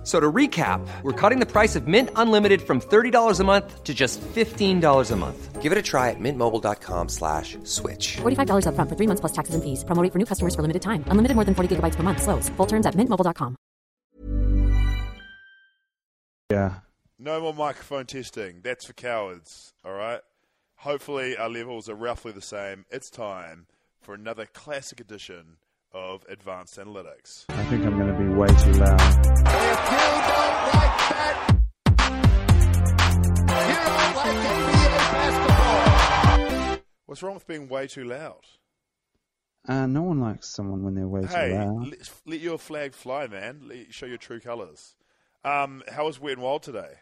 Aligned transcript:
F- 0.00 0.06
So 0.06 0.18
to 0.18 0.32
recap, 0.32 0.80
we're 1.02 1.12
cutting 1.12 1.40
the 1.40 1.46
price 1.46 1.76
of 1.76 1.86
Mint 1.86 2.08
Unlimited 2.16 2.62
from 2.62 2.80
$30 2.80 3.38
a 3.40 3.44
month 3.44 3.84
to 3.84 3.92
just 3.92 4.18
$15 4.34 5.10
a 5.10 5.16
month. 5.16 5.60
Give 5.60 5.72
it 5.72 5.76
a 5.76 5.82
try 5.82 6.08
at 6.08 6.16
mintmobile.com 6.18 7.08
slash 7.10 7.58
switch. 7.64 8.16
$45 8.22 8.64
upfront 8.64 8.88
for 8.88 8.96
three 8.96 9.06
months 9.06 9.20
plus 9.20 9.32
taxes 9.32 9.54
and 9.54 9.62
fees. 9.62 9.84
Promo 9.84 10.02
rate 10.02 10.10
for 10.12 10.18
new 10.18 10.24
customers 10.24 10.54
for 10.54 10.62
limited 10.62 10.80
time. 10.80 11.04
Unlimited 11.08 11.34
more 11.34 11.44
than 11.44 11.54
40 11.54 11.76
gigabytes 11.76 11.96
per 11.96 12.02
month. 12.02 12.22
Slows. 12.22 12.48
Full 12.56 12.66
terms 12.66 12.86
at 12.86 12.94
mintmobile.com. 12.94 13.56
Yeah. 16.50 16.80
No 17.18 17.40
more 17.40 17.52
microphone 17.54 18.06
testing. 18.06 18.60
That's 18.62 18.86
for 18.86 18.94
cowards. 18.94 19.74
All 19.84 19.92
right. 19.92 20.20
Hopefully 20.76 21.36
our 21.36 21.50
levels 21.50 21.88
are 21.90 21.94
roughly 21.94 22.32
the 22.32 22.40
same. 22.40 22.86
It's 22.90 23.10
time 23.10 23.66
for 24.00 24.14
another 24.14 24.46
classic 24.46 24.98
edition 24.98 25.58
of 25.92 26.24
Advanced 26.28 26.78
Analytics. 26.78 27.46
I 27.48 27.64
think 27.64 27.84
I'm 27.84 27.98
going 27.98 28.12
to 28.12 28.18
be 28.18 28.28
way 28.28 28.48
too 28.48 28.72
loud. 28.72 30.20
What's 37.06 37.22
wrong 37.24 37.34
with 37.34 37.46
being 37.46 37.68
way 37.68 37.88
too 37.88 38.04
loud? 38.04 38.44
Uh, 39.68 39.86
no 39.86 40.02
one 40.02 40.20
likes 40.20 40.48
someone 40.48 40.84
when 40.84 40.94
they're 40.94 41.08
way 41.08 41.26
Hey, 41.26 41.48
too 41.48 41.54
loud. 41.56 41.88
let, 41.88 42.10
let 42.24 42.40
your 42.40 42.56
flag 42.56 42.94
fly, 42.94 43.26
man. 43.26 43.62
Let, 43.66 43.92
show 43.92 44.06
your 44.06 44.16
true 44.16 44.38
colours. 44.40 44.94
Um, 45.44 45.82
how 45.90 46.06
was 46.06 46.20
Wet 46.20 46.34
and 46.34 46.42
Wild 46.42 46.62
today? 46.62 46.92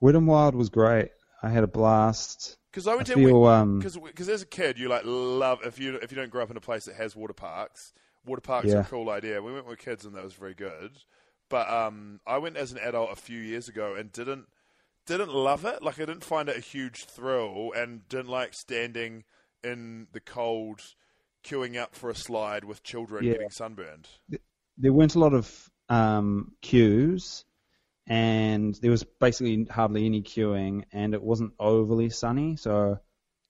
Wet 0.00 0.14
and 0.14 0.26
Wild 0.28 0.54
was 0.54 0.68
great. 0.68 1.10
I 1.42 1.50
had 1.50 1.64
a 1.64 1.68
blast. 1.68 2.56
Because 2.70 2.86
I 2.86 2.94
went 2.94 3.10
I 3.10 3.14
feel, 3.14 3.44
um, 3.46 3.78
because 3.80 4.28
as 4.28 4.42
a 4.42 4.46
kid 4.46 4.78
you 4.78 4.88
like 4.88 5.02
love 5.04 5.60
if 5.64 5.78
you 5.78 5.96
if 5.96 6.12
you 6.12 6.16
don't 6.16 6.30
grow 6.30 6.42
up 6.42 6.50
in 6.50 6.56
a 6.56 6.60
place 6.60 6.84
that 6.84 6.94
has 6.96 7.16
water 7.16 7.32
parks. 7.32 7.92
Water 8.24 8.42
parks 8.42 8.72
are 8.72 8.80
a 8.80 8.84
cool 8.84 9.08
idea. 9.10 9.42
We 9.42 9.52
went 9.52 9.66
with 9.66 9.78
kids 9.78 10.04
and 10.04 10.14
that 10.14 10.22
was 10.22 10.34
very 10.34 10.54
good. 10.54 10.92
But 11.48 11.68
um, 11.68 12.20
I 12.26 12.38
went 12.38 12.56
as 12.56 12.70
an 12.70 12.78
adult 12.78 13.10
a 13.10 13.16
few 13.16 13.40
years 13.40 13.68
ago 13.68 13.94
and 13.94 14.12
didn't 14.12 14.46
didn't 15.06 15.32
love 15.32 15.64
it. 15.64 15.82
Like 15.82 15.96
I 15.98 16.04
didn't 16.04 16.24
find 16.24 16.48
it 16.48 16.56
a 16.56 16.60
huge 16.60 17.06
thrill 17.06 17.72
and 17.74 18.08
didn't 18.08 18.28
like 18.28 18.54
standing 18.54 19.24
in 19.64 20.06
the 20.12 20.20
cold 20.20 20.80
queuing 21.44 21.76
up 21.76 21.94
for 21.94 22.10
a 22.10 22.14
slide 22.14 22.64
with 22.64 22.82
children 22.82 23.24
Yeah. 23.24 23.32
getting 23.32 23.50
sunburned. 23.50 24.08
There 24.76 24.92
weren't 24.92 25.14
a 25.14 25.18
lot 25.18 25.34
of 25.34 25.70
um, 25.88 26.52
queues, 26.62 27.44
and 28.06 28.74
there 28.76 28.90
was 28.90 29.04
basically 29.04 29.64
hardly 29.70 30.06
any 30.06 30.22
queuing, 30.22 30.84
and 30.92 31.14
it 31.14 31.22
wasn't 31.22 31.52
overly 31.58 32.10
sunny, 32.10 32.56
so 32.56 32.98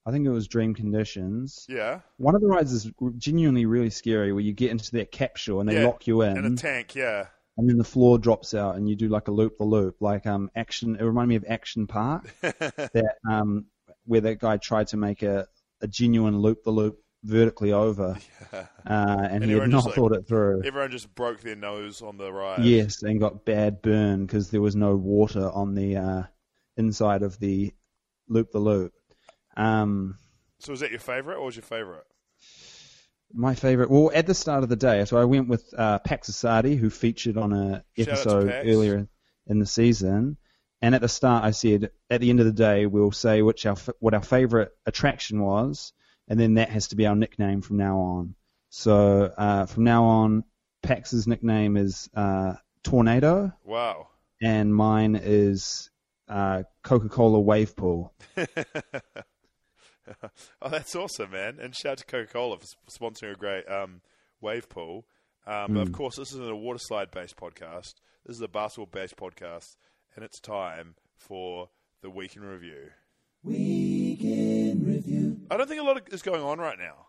I 0.05 0.11
think 0.11 0.25
it 0.25 0.31
was 0.31 0.47
dream 0.47 0.73
conditions. 0.73 1.65
Yeah. 1.69 2.01
One 2.17 2.35
of 2.35 2.41
the 2.41 2.47
rides 2.47 2.73
is 2.73 2.91
genuinely 3.17 3.65
really 3.65 3.89
scary, 3.89 4.33
where 4.33 4.41
you 4.43 4.53
get 4.53 4.71
into 4.71 4.91
that 4.93 5.11
capsule 5.11 5.59
and 5.59 5.69
they 5.69 5.79
Yeah, 5.79 5.87
lock 5.87 6.07
you 6.07 6.21
in, 6.21 6.37
In 6.37 6.45
a 6.45 6.55
tank, 6.55 6.95
yeah. 6.95 7.27
and 7.57 7.69
then 7.69 7.77
the 7.77 7.83
floor 7.83 8.17
drops 8.19 8.53
out, 8.53 8.75
and 8.75 8.89
you 8.89 8.95
do 8.95 9.09
like 9.09 9.27
a 9.27 9.31
loop 9.31 9.57
the 9.57 9.63
loop, 9.65 9.97
like 10.01 10.25
um 10.25 10.49
action. 10.55 10.95
It 10.95 11.03
reminded 11.03 11.29
me 11.29 11.35
of 11.37 11.45
Action 11.47 11.87
Park, 11.87 12.33
that 12.41 13.15
um 13.29 13.65
where 14.05 14.21
that 14.21 14.39
guy 14.39 14.57
tried 14.57 14.87
to 14.87 14.97
make 14.97 15.21
a 15.23 15.47
a 15.81 15.87
genuine 15.87 16.37
loop 16.39 16.63
the 16.63 16.71
loop 16.71 17.00
vertically 17.23 17.71
over, 17.71 18.17
uh, 18.53 18.65
and, 18.85 19.43
he 19.43 19.51
had 19.51 19.69
not 19.69 19.85
like, 19.85 19.95
thought 19.95 20.13
it 20.13 20.27
through. 20.27 20.63
Everyone 20.63 20.91
just 20.91 21.13
broke 21.15 21.41
their 21.41 21.55
nose 21.55 22.01
on 22.01 22.17
the 22.17 22.31
ride. 22.31 22.63
Yes, 22.63 23.03
and 23.03 23.19
got 23.19 23.45
bad 23.45 23.81
burn 23.81 24.25
because 24.25 24.49
there 24.49 24.61
was 24.61 24.75
no 24.75 24.95
water 24.95 25.49
on 25.51 25.75
the 25.75 25.97
uh, 25.97 26.23
inside 26.77 27.23
of 27.23 27.39
the 27.39 27.73
loop 28.27 28.51
the 28.51 28.59
loop. 28.59 28.93
Um, 29.55 30.17
So 30.59 30.71
was 30.71 30.79
that 30.79 30.91
your 30.91 30.99
favourite 30.99 31.37
or 31.37 31.45
was 31.45 31.55
your 31.55 31.63
favourite? 31.63 32.03
my 33.33 33.55
favorite, 33.55 33.89
well, 33.89 34.11
at 34.13 34.27
the 34.27 34.33
start 34.33 34.63
of 34.63 34.69
the 34.69 34.75
day, 34.75 35.05
so 35.05 35.17
I 35.17 35.25
went 35.25 35.47
with 35.47 35.73
uh, 35.77 35.99
Pax 35.99 36.29
Asadi, 36.29 36.77
who 36.77 36.89
featured 36.89 37.37
on 37.37 37.53
a 37.53 37.83
Shout 37.97 38.07
episode 38.07 38.51
earlier 38.65 39.07
in 39.47 39.59
the 39.59 39.65
season. 39.65 40.37
And 40.81 40.95
at 40.95 41.01
the 41.01 41.07
start, 41.07 41.43
I 41.43 41.51
said, 41.51 41.91
at 42.09 42.21
the 42.21 42.29
end 42.29 42.39
of 42.39 42.45
the 42.45 42.51
day, 42.51 42.87
we'll 42.87 43.11
say 43.11 43.41
which 43.41 43.65
our 43.65 43.77
what 43.99 44.15
our 44.15 44.23
favorite 44.23 44.71
attraction 44.85 45.41
was, 45.41 45.93
and 46.31 46.39
then 46.39 46.53
that 46.53 46.69
has 46.69 46.87
to 46.87 46.95
be 46.95 47.05
our 47.05 47.15
nickname 47.15 47.61
from 47.61 47.75
now 47.75 47.99
on. 47.99 48.35
So 48.69 49.33
uh, 49.37 49.65
from 49.65 49.83
now 49.83 50.05
on, 50.05 50.45
Pax's 50.81 51.27
nickname 51.27 51.75
is 51.75 52.09
uh, 52.15 52.53
Tornado. 52.83 53.51
Wow. 53.65 54.07
and 54.41 54.73
mine 54.73 55.19
is 55.21 55.89
uh, 56.29 56.63
Coca-Cola 56.83 57.41
Wave 57.41 57.75
Pool. 57.75 58.13
oh, 58.37 58.45
that's 60.69 60.95
awesome, 60.95 61.31
man! 61.31 61.59
And 61.61 61.75
shout 61.75 61.91
out 61.91 61.97
to 61.97 62.05
Coca 62.05 62.31
Cola 62.31 62.57
for 62.59 62.65
sponsoring 62.89 63.33
a 63.33 63.35
great 63.35 63.69
um, 63.69 63.99
wave 64.39 64.69
pool. 64.69 65.05
Um, 65.45 65.73
But 65.73 65.81
of 65.81 65.91
course, 65.91 66.15
this 66.15 66.31
isn't 66.31 66.49
a 66.49 66.55
water 66.55 66.79
slide 66.79 67.11
based 67.11 67.35
podcast. 67.35 67.95
This 68.25 68.37
is 68.37 68.41
a 68.41 68.47
basketball 68.47 68.85
based 68.85 69.17
podcast, 69.17 69.75
and 70.15 70.23
it's 70.23 70.39
time 70.39 70.95
for 71.17 71.71
the 72.01 72.09
week 72.09 72.37
in 72.37 72.43
review. 72.43 72.91
Week 73.43 74.21
in 74.23 74.29
review. 74.29 74.60
I 75.51 75.57
don't 75.57 75.67
think 75.67 75.81
a 75.81 75.83
lot 75.83 75.97
of- 75.97 76.07
is 76.13 76.21
going 76.21 76.41
on 76.41 76.59
right 76.59 76.79
now. 76.79 77.07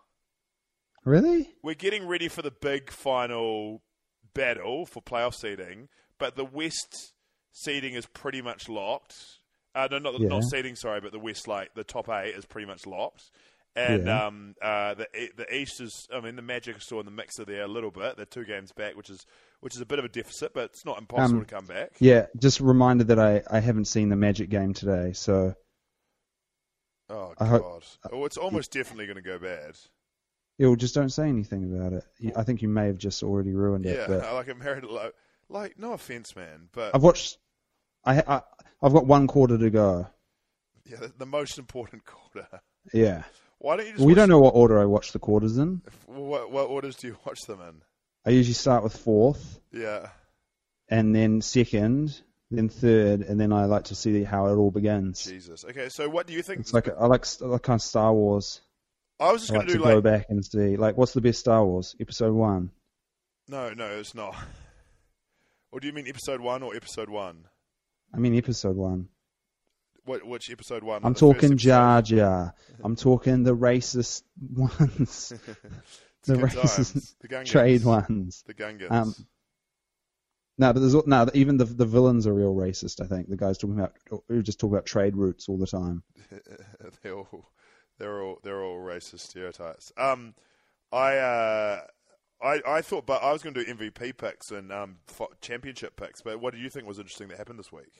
Really? 1.05 1.55
We're 1.63 1.73
getting 1.75 2.07
ready 2.07 2.27
for 2.29 2.41
the 2.41 2.51
big 2.51 2.89
final 2.89 3.81
battle 4.33 4.85
for 4.85 5.01
playoff 5.01 5.35
seeding, 5.35 5.89
but 6.17 6.35
the 6.35 6.45
West 6.45 7.13
seeding 7.51 7.93
is 7.93 8.05
pretty 8.05 8.41
much 8.41 8.69
locked. 8.69 9.15
Uh, 9.75 9.87
no, 9.91 9.97
not 9.99 10.19
Yeah. 10.19 10.29
not 10.29 10.43
seeding, 10.43 10.75
sorry, 10.75 11.01
but 11.01 11.11
the 11.11 11.19
West, 11.19 11.47
like 11.47 11.73
the 11.73 11.83
top 11.83 12.07
eight, 12.09 12.35
is 12.35 12.45
pretty 12.45 12.67
much 12.67 12.85
locked. 12.85 13.31
And 13.75 14.05
Yeah. 14.05 14.27
um, 14.27 14.55
uh, 14.61 14.93
the 14.93 15.07
the 15.35 15.53
East 15.55 15.81
is, 15.81 16.07
I 16.13 16.19
mean, 16.21 16.35
the 16.35 16.41
Magic 16.43 16.77
are 16.77 16.79
still 16.79 16.99
in 16.99 17.05
the 17.05 17.11
mixer 17.11 17.43
there 17.43 17.63
a 17.63 17.67
little 17.67 17.89
bit. 17.91 18.15
They're 18.17 18.25
two 18.25 18.45
games 18.45 18.71
back, 18.71 18.95
which 18.95 19.09
is 19.09 19.25
which 19.61 19.75
is 19.75 19.81
a 19.81 19.85
bit 19.85 19.97
of 19.97 20.05
a 20.05 20.09
deficit, 20.09 20.53
but 20.53 20.65
it's 20.65 20.85
not 20.85 20.99
impossible 20.99 21.39
Um, 21.39 21.45
to 21.45 21.55
come 21.55 21.65
back. 21.65 21.91
Yeah. 21.99 22.27
Just 22.37 22.59
a 22.59 22.65
reminder 22.65 23.05
that 23.05 23.17
I, 23.19 23.41
I 23.49 23.61
haven't 23.61 23.85
seen 23.85 24.09
the 24.09 24.15
Magic 24.17 24.49
game 24.49 24.73
today, 24.73 25.13
so 25.13 25.55
Oh 27.09 27.33
I 27.39 27.45
god! 27.47 27.61
hope- 27.61 27.83
oh, 28.11 28.25
it's 28.25 28.37
almost 28.37 28.71
definitely 28.71 29.05
going 29.05 29.17
to 29.17 29.21
go 29.21 29.37
bad. 29.39 29.75
Ew, 30.59 30.75
just 30.75 30.93
don't 30.95 31.09
say 31.09 31.27
anything 31.29 31.63
about 31.75 31.93
it. 31.93 32.03
I 32.35 32.43
think 32.43 32.61
you 32.61 32.67
may 32.69 32.85
have 32.87 32.97
just 32.97 33.23
already 33.23 33.53
ruined 33.53 33.85
it. 33.85 33.97
Yeah, 33.97 34.07
But 34.07 34.33
like 34.33 34.47
I'm 34.47 34.59
married. 34.59 34.83
Like, 34.83 35.13
like, 35.49 35.79
no 35.79 35.93
offense, 35.93 36.35
man, 36.35 36.69
but 36.71 36.93
I've 36.95 37.03
watched. 37.03 37.37
I, 38.05 38.19
I 38.21 38.41
I've 38.81 38.93
got 38.93 39.05
one 39.07 39.27
quarter 39.27 39.57
to 39.57 39.69
go. 39.69 40.07
yeah, 40.85 40.97
the, 40.97 41.11
the 41.17 41.25
most 41.25 41.57
important 41.57 42.05
quarter. 42.05 42.47
Yeah. 42.93 43.23
Why 43.59 43.77
don't 43.77 43.85
you 43.87 43.93
just? 43.93 44.03
We 44.05 44.13
don't 44.13 44.29
know 44.29 44.39
what 44.39 44.55
order 44.55 44.79
I 44.79 44.85
watch 44.85 45.11
the 45.13 45.19
quarters 45.19 45.57
in. 45.57 45.81
What, 46.05 46.51
what 46.51 46.67
orders 46.67 46.95
do 46.97 47.07
you 47.07 47.17
watch 47.25 47.39
them 47.47 47.61
in? 47.61 47.81
I 48.25 48.29
usually 48.31 48.53
start 48.53 48.83
with 48.83 48.95
fourth, 48.95 49.59
Yeah. 49.71 50.09
and 50.89 51.15
then 51.15 51.41
second, 51.41 52.21
then 52.57 52.69
third, 52.69 53.21
and 53.21 53.39
then 53.39 53.51
I 53.53 53.65
like 53.65 53.85
to 53.85 53.95
see 53.95 54.23
how 54.23 54.47
it 54.47 54.55
all 54.55 54.71
begins. 54.71 55.23
Jesus. 55.23 55.63
Okay, 55.65 55.89
so 55.89 56.07
what 56.09 56.27
do 56.27 56.33
you 56.33 56.41
think? 56.41 56.61
It's 56.61 56.73
like 56.73 56.87
I 56.89 57.05
like 57.07 57.25
I 57.41 57.45
like 57.45 57.61
kind 57.63 57.77
of 57.77 57.81
Star 57.83 58.13
Wars. 58.13 58.61
I 59.19 59.31
was 59.31 59.41
just 59.41 59.51
I 59.51 59.55
going 59.55 59.67
like 59.67 59.67
to 59.67 59.73
to 59.73 59.79
do 59.79 59.83
go 59.89 59.95
like 59.95 60.03
back 60.03 60.25
and 60.29 60.45
see 60.45 60.75
like 60.77 60.97
what's 60.97 61.13
the 61.13 61.21
best 61.21 61.39
Star 61.39 61.65
Wars? 61.65 61.95
Episode 61.99 62.33
one. 62.33 62.71
no, 63.47 63.71
no, 63.73 63.85
it's 63.87 64.15
not. 64.15 64.35
Or 65.71 65.79
do 65.79 65.87
you 65.87 65.93
mean 65.93 66.07
episode 66.07 66.39
one 66.41 66.61
or 66.63 66.75
episode 66.75 67.09
one? 67.09 67.45
I 68.13 68.17
mean 68.19 68.35
episode 68.37 68.75
one. 68.75 69.07
What 70.05 70.25
which 70.27 70.51
episode 70.51 70.83
one? 70.83 70.97
I'm 71.03 71.13
Like 71.13 71.19
the 71.19 71.25
first 71.33 71.41
talking? 71.41 71.57
Jar 71.57 72.01
Jar. 72.01 72.53
I'm 72.83 72.95
talking 72.95 73.43
the 73.43 73.55
racist 73.55 74.23
ones, 74.53 75.33
the 76.25 76.33
racist 76.35 76.93
times. 76.93 77.15
The 77.21 77.27
Gungans. 77.29 77.45
trade 77.47 77.83
ones. 77.85 78.43
The 78.45 78.53
Gungans. 78.53 78.91
Um, 78.91 79.15
no, 80.63 80.71
but 80.71 80.79
there's 80.79 81.05
no 81.05 81.29
even 81.33 81.57
the 81.57 81.65
the 81.65 81.85
villains 81.85 82.25
are 82.25 82.33
real 82.33 82.55
racist. 82.55 83.01
I 83.01 83.07
think 83.07 83.29
the 83.29 83.35
guys 83.35 83.57
talking 83.57 83.77
about 83.77 83.93
who 84.29 84.41
just 84.41 84.61
talk 84.61 84.71
about 84.71 84.85
trade 84.85 85.17
routes 85.17 85.49
all 85.49 85.57
the 85.57 85.67
time. 85.67 86.03
they're 87.03 87.15
all 87.15 87.51
they're 87.99 88.23
all 88.23 88.39
they're 88.43 88.63
all 88.63 88.77
racist 88.77 89.19
stereotypes. 89.19 89.91
Um, 89.97 90.35
I 90.93 91.17
uh, 91.17 91.81
I 92.41 92.61
I 92.65 92.81
thought, 92.81 93.05
but 93.05 93.21
I 93.21 93.33
was 93.33 93.43
going 93.43 93.53
to 93.55 93.65
do 93.65 93.75
MVP 93.75 94.15
picks 94.17 94.51
and 94.51 94.71
um 94.71 94.99
championship 95.41 95.97
picks. 95.97 96.21
But 96.21 96.39
what 96.39 96.53
do 96.53 96.59
you 96.59 96.69
think 96.69 96.87
was 96.87 96.97
interesting 96.97 97.27
that 97.27 97.37
happened 97.37 97.59
this 97.59 97.71
week? 97.73 97.91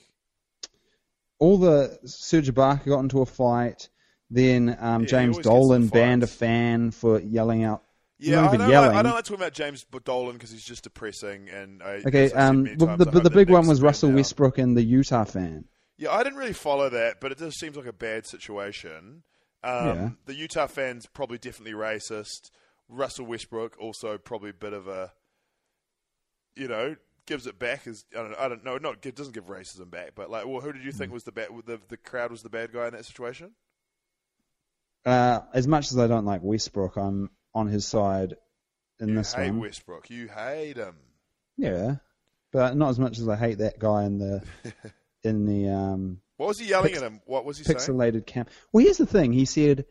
All 1.38 1.58
the 1.58 1.98
Serge 2.06 2.48
Ibaka 2.48 2.86
got 2.86 3.00
into 3.00 3.20
a 3.20 3.26
fight. 3.26 3.90
Then 4.30 4.74
um, 4.80 5.02
Yeah, 5.02 5.08
James 5.08 5.38
Dolan 5.38 5.88
banned 5.88 6.22
a 6.22 6.26
fan 6.26 6.92
for 6.92 7.20
yelling 7.20 7.62
out. 7.62 7.82
Yeah, 8.18 8.42
not 8.42 8.54
I 8.54 8.56
don't, 8.56 8.70
yelling. 8.70 8.88
like, 8.90 8.98
I 8.98 9.02
don't 9.02 9.14
like 9.14 9.24
talking 9.24 9.42
about 9.42 9.52
James 9.54 9.84
Dolan 10.04 10.34
because 10.34 10.50
he's 10.50 10.64
just 10.64 10.84
depressing. 10.84 11.48
And 11.48 11.82
I, 11.82 12.02
Okay, 12.06 12.26
as 12.26 12.34
um, 12.34 12.68
well, 12.78 12.96
the 12.96 13.06
the, 13.06 13.20
the 13.20 13.30
big 13.30 13.50
one 13.50 13.66
was 13.66 13.82
Russell 13.82 14.10
down. 14.10 14.16
Westbrook 14.16 14.58
and 14.58 14.76
the 14.76 14.82
Utah 14.82 15.24
fan. 15.24 15.64
Yeah, 15.98 16.12
I 16.12 16.22
didn't 16.22 16.38
really 16.38 16.52
follow 16.52 16.88
that, 16.90 17.20
but 17.20 17.32
it 17.32 17.38
just 17.38 17.58
seems 17.58 17.76
like 17.76 17.86
a 17.86 17.92
bad 17.92 18.26
situation. 18.26 19.22
Um, 19.62 19.86
Yeah. 19.86 20.10
The 20.26 20.34
Utah 20.34 20.66
fans 20.66 21.06
probably 21.06 21.38
definitely 21.38 21.74
racist. 21.74 22.50
Russell 22.88 23.26
Westbrook 23.26 23.76
also 23.80 24.18
probably 24.18 24.50
a 24.50 24.54
bit 24.54 24.72
of 24.72 24.86
a 24.88 25.12
you 26.56 26.68
know, 26.68 26.96
gives 27.26 27.46
it 27.46 27.58
back 27.58 27.86
is 27.86 28.04
I 28.12 28.18
don't 28.18 28.30
know, 28.30 28.36
I 28.38 28.48
don't 28.48 28.64
know, 28.64 28.78
not 28.78 29.04
it 29.04 29.16
doesn't 29.16 29.34
give 29.34 29.46
racism 29.46 29.90
back, 29.90 30.12
but 30.14 30.30
like, 30.30 30.46
well, 30.46 30.60
who 30.60 30.72
did 30.72 30.84
you 30.84 30.92
think 30.92 31.12
was 31.12 31.24
the 31.24 31.32
bad? 31.32 31.48
The 31.66 31.80
the 31.88 31.96
crowd 31.96 32.30
was 32.30 32.42
the 32.42 32.50
bad 32.50 32.72
guy 32.72 32.86
in 32.86 32.92
that 32.92 33.04
situation. 33.04 33.52
Uh, 35.04 35.40
as 35.52 35.66
much 35.66 35.90
as 35.90 35.98
I 35.98 36.06
don't 36.06 36.24
like 36.24 36.42
Westbrook, 36.42 36.96
I'm 36.96 37.30
on 37.54 37.68
his 37.68 37.86
side 37.86 38.34
in 39.00 39.08
you 39.10 39.14
this 39.16 39.32
hate 39.32 39.50
one. 39.50 39.60
Westbrook. 39.60 40.10
You 40.10 40.28
hate 40.28 40.76
him. 40.76 40.96
Yeah, 41.56 41.96
but 42.52 42.76
not 42.76 42.90
as 42.90 42.98
much 42.98 43.18
as 43.18 43.28
I 43.28 43.36
hate 43.36 43.58
that 43.58 43.78
guy 43.78 44.04
in 44.04 44.18
the 44.18 44.42
in 45.22 45.46
the 45.46 45.68
um, 45.70 46.20
What 46.36 46.48
was 46.48 46.58
he 46.58 46.66
yelling 46.68 46.88
Pix- 46.88 47.02
at 47.02 47.06
him? 47.06 47.20
What 47.26 47.44
was 47.44 47.58
he 47.58 47.64
saying? 47.64 47.78
pixelated 47.78 48.26
camp. 48.26 48.50
Well, 48.72 48.84
here's 48.84 48.98
the 48.98 49.06
thing. 49.06 49.32
He 49.32 49.44
said, 49.44 49.86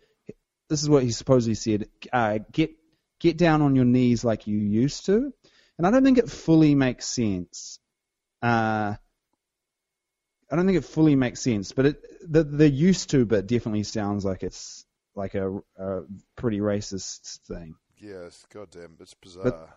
"This 0.70 0.82
is 0.84 0.90
what 0.90 1.04
he 1.04 1.12
supposedly 1.12 1.56
said: 1.56 1.88
uh, 2.12 2.40
get 2.52 2.72
get 3.20 3.38
down 3.38 3.62
on 3.62 3.76
your 3.76 3.86
knees 3.86 4.24
like 4.24 4.48
you 4.48 4.58
used 4.58 5.06
to." 5.08 5.34
And 5.78 5.88
I 5.88 5.92
don't 5.92 6.04
think 6.04 6.18
it 6.20 6.30
fully 6.30 6.76
makes 6.76 7.08
sense. 7.08 7.80
Uh, 8.42 8.96
I 10.52 10.56
don't 10.56 10.66
think 10.66 10.78
it 10.78 10.86
fully 10.86 11.16
makes 11.16 11.42
sense, 11.42 11.72
but 11.72 11.86
it 11.88 12.32
the 12.32 12.44
the 12.44 12.70
used 12.70 13.10
to 13.12 13.26
bit 13.26 13.48
definitely 13.48 13.84
sounds 13.84 14.24
like 14.26 14.44
it's 14.44 14.86
like 15.16 15.36
a, 15.36 15.62
a 15.78 16.02
pretty 16.36 16.60
racist 16.60 17.40
thing. 17.40 17.76
Yes, 17.98 18.46
goddamn, 18.54 18.98
it's 19.00 19.14
bizarre. 19.14 19.74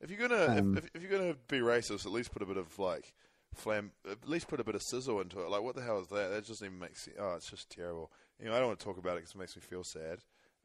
if 0.00 0.10
you're 0.10 0.28
gonna 0.28 0.58
Um, 0.58 0.76
if, 0.76 0.90
if, 0.94 1.02
you're 1.02 1.10
gonna 1.10 1.36
be 1.48 1.60
racist, 1.60 2.06
at 2.06 2.12
least 2.12 2.32
put 2.32 2.42
a 2.42 2.46
bit 2.46 2.56
of 2.56 2.78
like 2.78 3.14
flam, 3.54 3.92
at 4.10 4.28
least 4.28 4.48
put 4.48 4.60
a 4.60 4.64
bit 4.64 4.74
of 4.74 4.82
sizzle 4.82 5.20
into 5.20 5.40
it. 5.40 5.48
Like, 5.48 5.62
what 5.62 5.76
the 5.76 5.82
hell 5.82 6.00
is 6.00 6.08
that? 6.08 6.30
That 6.30 6.46
doesn't 6.46 6.66
even 6.66 6.78
make 6.78 6.96
sense. 6.96 7.16
Oh, 7.20 7.34
it's 7.34 7.50
just 7.50 7.70
terrible. 7.70 8.10
You 8.38 8.46
know, 8.46 8.54
I 8.54 8.58
don't 8.58 8.68
want 8.68 8.78
to 8.80 8.84
talk 8.84 8.98
about 8.98 9.12
it 9.12 9.20
because 9.20 9.34
it 9.34 9.38
makes 9.38 9.56
me 9.56 9.62
feel 9.62 9.84
sad. 9.84 10.18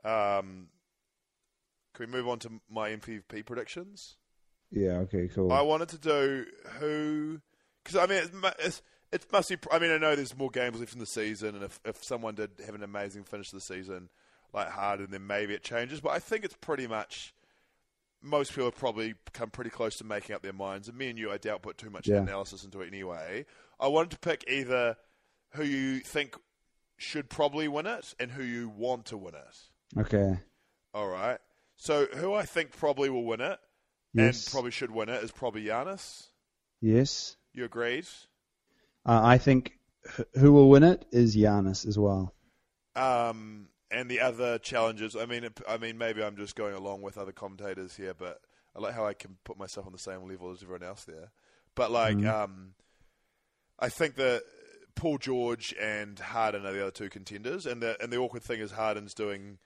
Um, 0.03 0.69
can 1.93 2.05
we 2.05 2.17
move 2.17 2.27
on 2.27 2.39
to 2.39 2.51
my 2.69 2.89
MVP 2.89 3.45
predictions? 3.45 4.17
Yeah. 4.71 4.99
Okay. 4.99 5.27
Cool. 5.27 5.51
I 5.51 5.61
wanted 5.61 5.89
to 5.89 5.97
do 5.97 6.45
who, 6.79 7.41
because 7.83 7.97
I 7.97 8.05
mean, 8.05 8.23
it's, 8.23 8.31
it's, 8.59 8.81
it 9.11 9.25
must 9.31 9.49
be. 9.49 9.57
I 9.71 9.79
mean, 9.79 9.91
I 9.91 9.97
know 9.97 10.15
there's 10.15 10.37
more 10.37 10.49
games 10.49 10.79
left 10.79 10.93
in 10.93 10.99
the 10.99 11.05
season, 11.05 11.55
and 11.55 11.63
if 11.63 11.79
if 11.85 12.03
someone 12.03 12.35
did 12.35 12.51
have 12.65 12.75
an 12.75 12.83
amazing 12.83 13.23
finish 13.23 13.49
to 13.49 13.55
the 13.55 13.61
season, 13.61 14.09
like 14.53 14.69
Harden, 14.69 15.07
then 15.11 15.25
maybe 15.27 15.53
it 15.53 15.63
changes. 15.63 16.01
But 16.01 16.09
I 16.11 16.19
think 16.19 16.43
it's 16.45 16.55
pretty 16.59 16.87
much. 16.87 17.33
Most 18.21 18.49
people 18.51 18.65
have 18.65 18.75
probably 18.77 19.13
come 19.33 19.51
pretty 19.51 19.69
close 19.69 19.95
to 19.97 20.03
making 20.03 20.35
up 20.35 20.41
their 20.41 20.51
minds, 20.51 20.87
and 20.87 20.97
me 20.97 21.09
and 21.09 21.19
you, 21.19 21.31
I 21.31 21.37
doubt, 21.37 21.61
put 21.61 21.77
too 21.77 21.91
much 21.91 22.07
Yeah. 22.07 22.17
analysis 22.17 22.63
into 22.63 22.81
it 22.81 22.87
anyway. 22.87 23.45
I 23.79 23.87
wanted 23.89 24.09
to 24.11 24.17
pick 24.19 24.43
either 24.49 24.97
who 25.51 25.63
you 25.63 25.99
think 25.99 26.35
should 26.97 27.29
probably 27.29 27.67
win 27.67 27.85
it 27.85 28.15
and 28.19 28.31
who 28.31 28.41
you 28.43 28.69
want 28.69 29.05
to 29.05 29.17
win 29.17 29.35
it. 29.35 29.99
okay. 29.99 30.39
All 30.95 31.07
right. 31.07 31.37
So 31.75 32.07
who 32.07 32.33
I 32.33 32.43
think 32.43 32.75
probably 32.75 33.07
will 33.11 33.23
win 33.23 33.39
it 33.39 33.59
Yes. 34.15 34.45
and 34.47 34.51
probably 34.51 34.71
should 34.71 34.89
win 34.89 35.09
it 35.09 35.23
is 35.23 35.31
probably 35.31 35.63
Giannis. 35.65 36.29
yes. 36.81 37.37
You 37.53 37.65
agreed? 37.65 38.07
Uh, 39.07 39.21
I 39.23 39.37
think 39.37 39.73
who 40.35 40.51
will 40.51 40.69
win 40.69 40.83
it 40.83 41.05
is 41.11 41.35
Giannis 41.35 41.87
as 41.87 41.97
well. 41.97 42.33
Um, 42.95 43.69
and 43.89 44.09
the 44.09 44.19
other 44.19 44.59
challenges. 44.59 45.15
I 45.15 45.25
mean, 45.25 45.47
I 45.67 45.77
mean, 45.77 45.97
maybe 45.97 46.23
I'm 46.23 46.35
just 46.35 46.55
going 46.55 46.75
along 46.75 47.01
with 47.01 47.17
other 47.17 47.31
commentators 47.31 47.95
here, 47.95 48.13
but 48.13 48.41
I 48.75 48.81
like 48.81 48.93
how 48.93 49.05
I 49.05 49.13
can 49.13 49.37
put 49.43 49.57
myself 49.57 49.85
on 49.85 49.93
the 49.93 49.99
same 49.99 50.27
level 50.27 50.51
as 50.51 50.61
everyone 50.61 50.83
else 50.83 51.05
there. 51.05 51.31
But 51.75 51.91
like, 51.91 52.23
um, 52.25 52.73
I 53.79 53.89
think 53.89 54.15
that 54.15 54.43
Paul 54.95 55.19
George 55.19 55.73
and 55.79 56.17
Harden 56.19 56.65
are 56.65 56.73
the 56.73 56.81
other 56.81 56.91
two 56.91 57.09
contenders, 57.09 57.65
and 57.65 57.81
the 57.81 58.01
and 58.01 58.11
the 58.11 58.17
awkward 58.17 58.43
thing 58.43 58.59
is 58.59 58.71
Harden's 58.71 59.13
doing. 59.13 59.59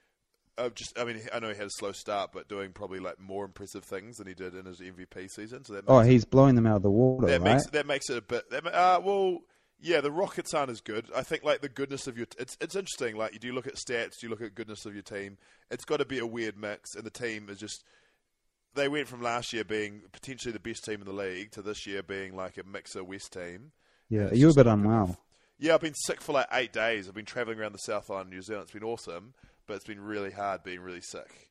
Uh, 0.58 0.68
just, 0.70 0.98
I 0.98 1.04
mean, 1.04 1.20
I 1.32 1.40
know 1.40 1.48
he 1.48 1.54
had 1.56 1.66
a 1.66 1.70
slow 1.70 1.92
start, 1.92 2.30
but 2.34 2.46
doing 2.48 2.72
probably 2.72 2.98
like 2.98 3.18
more 3.18 3.44
impressive 3.44 3.84
things 3.84 4.18
than 4.18 4.26
he 4.26 4.34
did 4.34 4.54
in 4.54 4.66
his 4.66 4.80
MVP 4.80 5.30
season. 5.30 5.64
So 5.64 5.72
that 5.74 5.84
Oh, 5.88 6.00
he's 6.00 6.24
blowing 6.26 6.54
them 6.56 6.66
out 6.66 6.76
of 6.76 6.82
the 6.82 6.90
water, 6.90 7.26
that 7.26 7.40
right? 7.40 7.54
makes 7.54 7.66
that 7.70 7.86
makes 7.86 8.10
it 8.10 8.18
a 8.18 8.22
bit. 8.22 8.50
That, 8.50 8.66
uh, 8.66 9.00
well, 9.02 9.38
yeah, 9.80 10.00
the 10.02 10.12
Rockets 10.12 10.52
aren't 10.54 10.70
as 10.70 10.80
good. 10.80 11.06
I 11.16 11.22
think 11.22 11.42
like 11.42 11.62
the 11.62 11.68
goodness 11.70 12.06
of 12.06 12.16
your. 12.18 12.26
It's 12.38 12.56
it's 12.60 12.76
interesting. 12.76 13.16
Like 13.16 13.32
you 13.32 13.38
do 13.38 13.52
look 13.52 13.66
at 13.66 13.74
stats, 13.76 14.22
you 14.22 14.28
look 14.28 14.42
at 14.42 14.54
goodness 14.54 14.84
of 14.84 14.92
your 14.94 15.02
team. 15.02 15.38
It's 15.70 15.84
got 15.86 15.96
to 15.98 16.04
be 16.04 16.18
a 16.18 16.26
weird 16.26 16.58
mix, 16.58 16.94
and 16.94 17.04
the 17.04 17.10
team 17.10 17.48
is 17.48 17.58
just. 17.58 17.82
They 18.74 18.88
went 18.88 19.06
from 19.08 19.20
last 19.22 19.52
year 19.52 19.64
being 19.64 20.02
potentially 20.12 20.52
the 20.52 20.58
best 20.60 20.84
team 20.84 21.00
in 21.00 21.06
the 21.06 21.12
league 21.12 21.50
to 21.52 21.62
this 21.62 21.86
year 21.86 22.02
being 22.02 22.34
like 22.34 22.56
a 22.56 22.62
mixer 22.64 23.04
West 23.04 23.32
team. 23.32 23.72
yeah, 24.08 24.26
it's 24.28 24.38
you're 24.38 24.50
a 24.50 24.54
bit 24.54 24.66
unwell. 24.66 25.18
Yeah, 25.58 25.74
I've 25.74 25.80
been 25.82 25.94
sick 25.94 26.20
for 26.22 26.32
like 26.32 26.48
eight 26.52 26.72
days. 26.72 27.06
I've 27.08 27.14
been 27.14 27.24
traveling 27.26 27.58
around 27.58 27.72
the 27.72 27.78
South 27.78 28.10
Island 28.10 28.30
New 28.30 28.40
Zealand. 28.42 28.64
It's 28.64 28.72
been 28.72 28.82
awesome, 28.82 29.34
but 29.66 29.74
it's 29.74 29.86
been 29.86 30.00
really 30.00 30.30
hard 30.30 30.62
being 30.62 30.80
really 30.80 31.00
sick. 31.00 31.48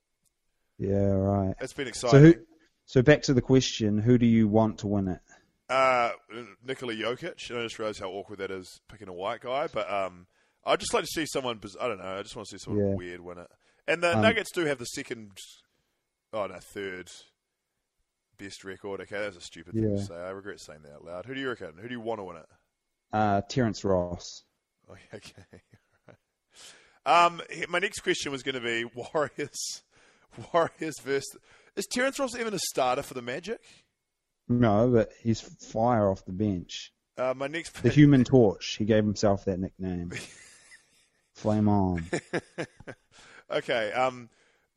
Yeah, 0.77 1.11
right. 1.11 1.55
It's 1.61 1.73
been 1.73 1.85
So 1.93 2.07
exciting. 2.07 2.21
who? 2.33 2.35
So 2.85 3.01
back 3.01 3.21
to 3.23 3.33
the 3.33 3.41
question: 3.41 3.97
Who 3.99 4.17
do 4.17 4.25
you 4.25 4.47
want 4.47 4.79
to 4.79 4.87
win 4.87 5.07
it? 5.07 5.19
Uh, 5.69 6.11
Nikola 6.65 6.93
Jokic. 6.93 7.49
And 7.49 7.59
I 7.59 7.63
just 7.63 7.79
realised 7.79 7.99
how 7.99 8.09
awkward 8.09 8.39
that 8.39 8.51
is 8.51 8.81
picking 8.89 9.07
a 9.07 9.13
white 9.13 9.41
guy, 9.41 9.67
but 9.67 9.89
um, 9.91 10.27
I'd 10.65 10.79
just 10.79 10.93
like 10.93 11.03
to 11.03 11.09
see 11.09 11.25
someone. 11.25 11.59
I 11.79 11.87
don't 11.87 11.99
know. 11.99 12.17
I 12.17 12.21
just 12.23 12.35
want 12.35 12.47
to 12.49 12.57
see 12.57 12.63
someone 12.63 12.89
Yeah. 12.89 12.95
weird 12.95 13.21
win 13.21 13.37
it. 13.37 13.47
And 13.87 14.01
the 14.03 14.15
Um, 14.15 14.21
Nuggets 14.21 14.51
do 14.51 14.65
have 14.65 14.79
the 14.79 14.85
second. 14.85 15.31
Oh 16.33 16.47
no, 16.47 16.57
third 16.59 17.09
best 18.37 18.63
record. 18.63 19.01
Okay, 19.01 19.17
that's 19.19 19.37
a 19.37 19.41
stupid 19.41 19.73
thing 19.73 19.95
to 19.97 20.03
say. 20.03 20.15
I 20.15 20.29
regret 20.31 20.59
saying 20.59 20.81
that 20.83 20.93
out 20.93 21.05
loud. 21.05 21.25
Who 21.25 21.33
do 21.35 21.39
you 21.39 21.49
reckon? 21.49 21.73
Who 21.79 21.87
do 21.87 21.93
you 21.93 22.01
want 22.01 22.19
to 22.19 22.23
win 22.23 22.37
it? 22.37 22.45
Uh, 23.13 23.41
Terrence 23.41 23.83
Ross. 23.83 24.43
Oh, 24.89 24.95
okay. 25.13 25.61
Um, 27.05 27.41
my 27.69 27.79
next 27.79 27.99
question 27.99 28.31
was 28.31 28.43
going 28.43 28.55
to 28.55 28.61
be 28.61 28.85
Warriors. 29.13 29.83
Warriors 30.53 30.99
versus. 31.01 31.37
Is 31.75 31.87
Terrence 31.87 32.19
Ross 32.19 32.37
even 32.37 32.53
a 32.53 32.59
starter 32.59 33.01
for 33.01 33.13
the 33.13 33.21
Magic? 33.21 33.61
No, 34.49 34.89
but 34.89 35.11
he's 35.21 35.39
fire 35.39 36.09
off 36.09 36.25
the 36.25 36.33
bench. 36.33 36.91
Uh, 37.17 37.33
my 37.35 37.47
next 37.47 37.81
The 37.81 37.89
Human 37.91 38.23
Torch. 38.23 38.75
He 38.77 38.85
gave 38.85 39.03
himself 39.03 39.45
that 39.45 39.59
nickname. 39.59 40.11
Flame 41.33 41.69
on. 41.69 42.05
Okay. 43.49 43.91
Um, 43.93 44.29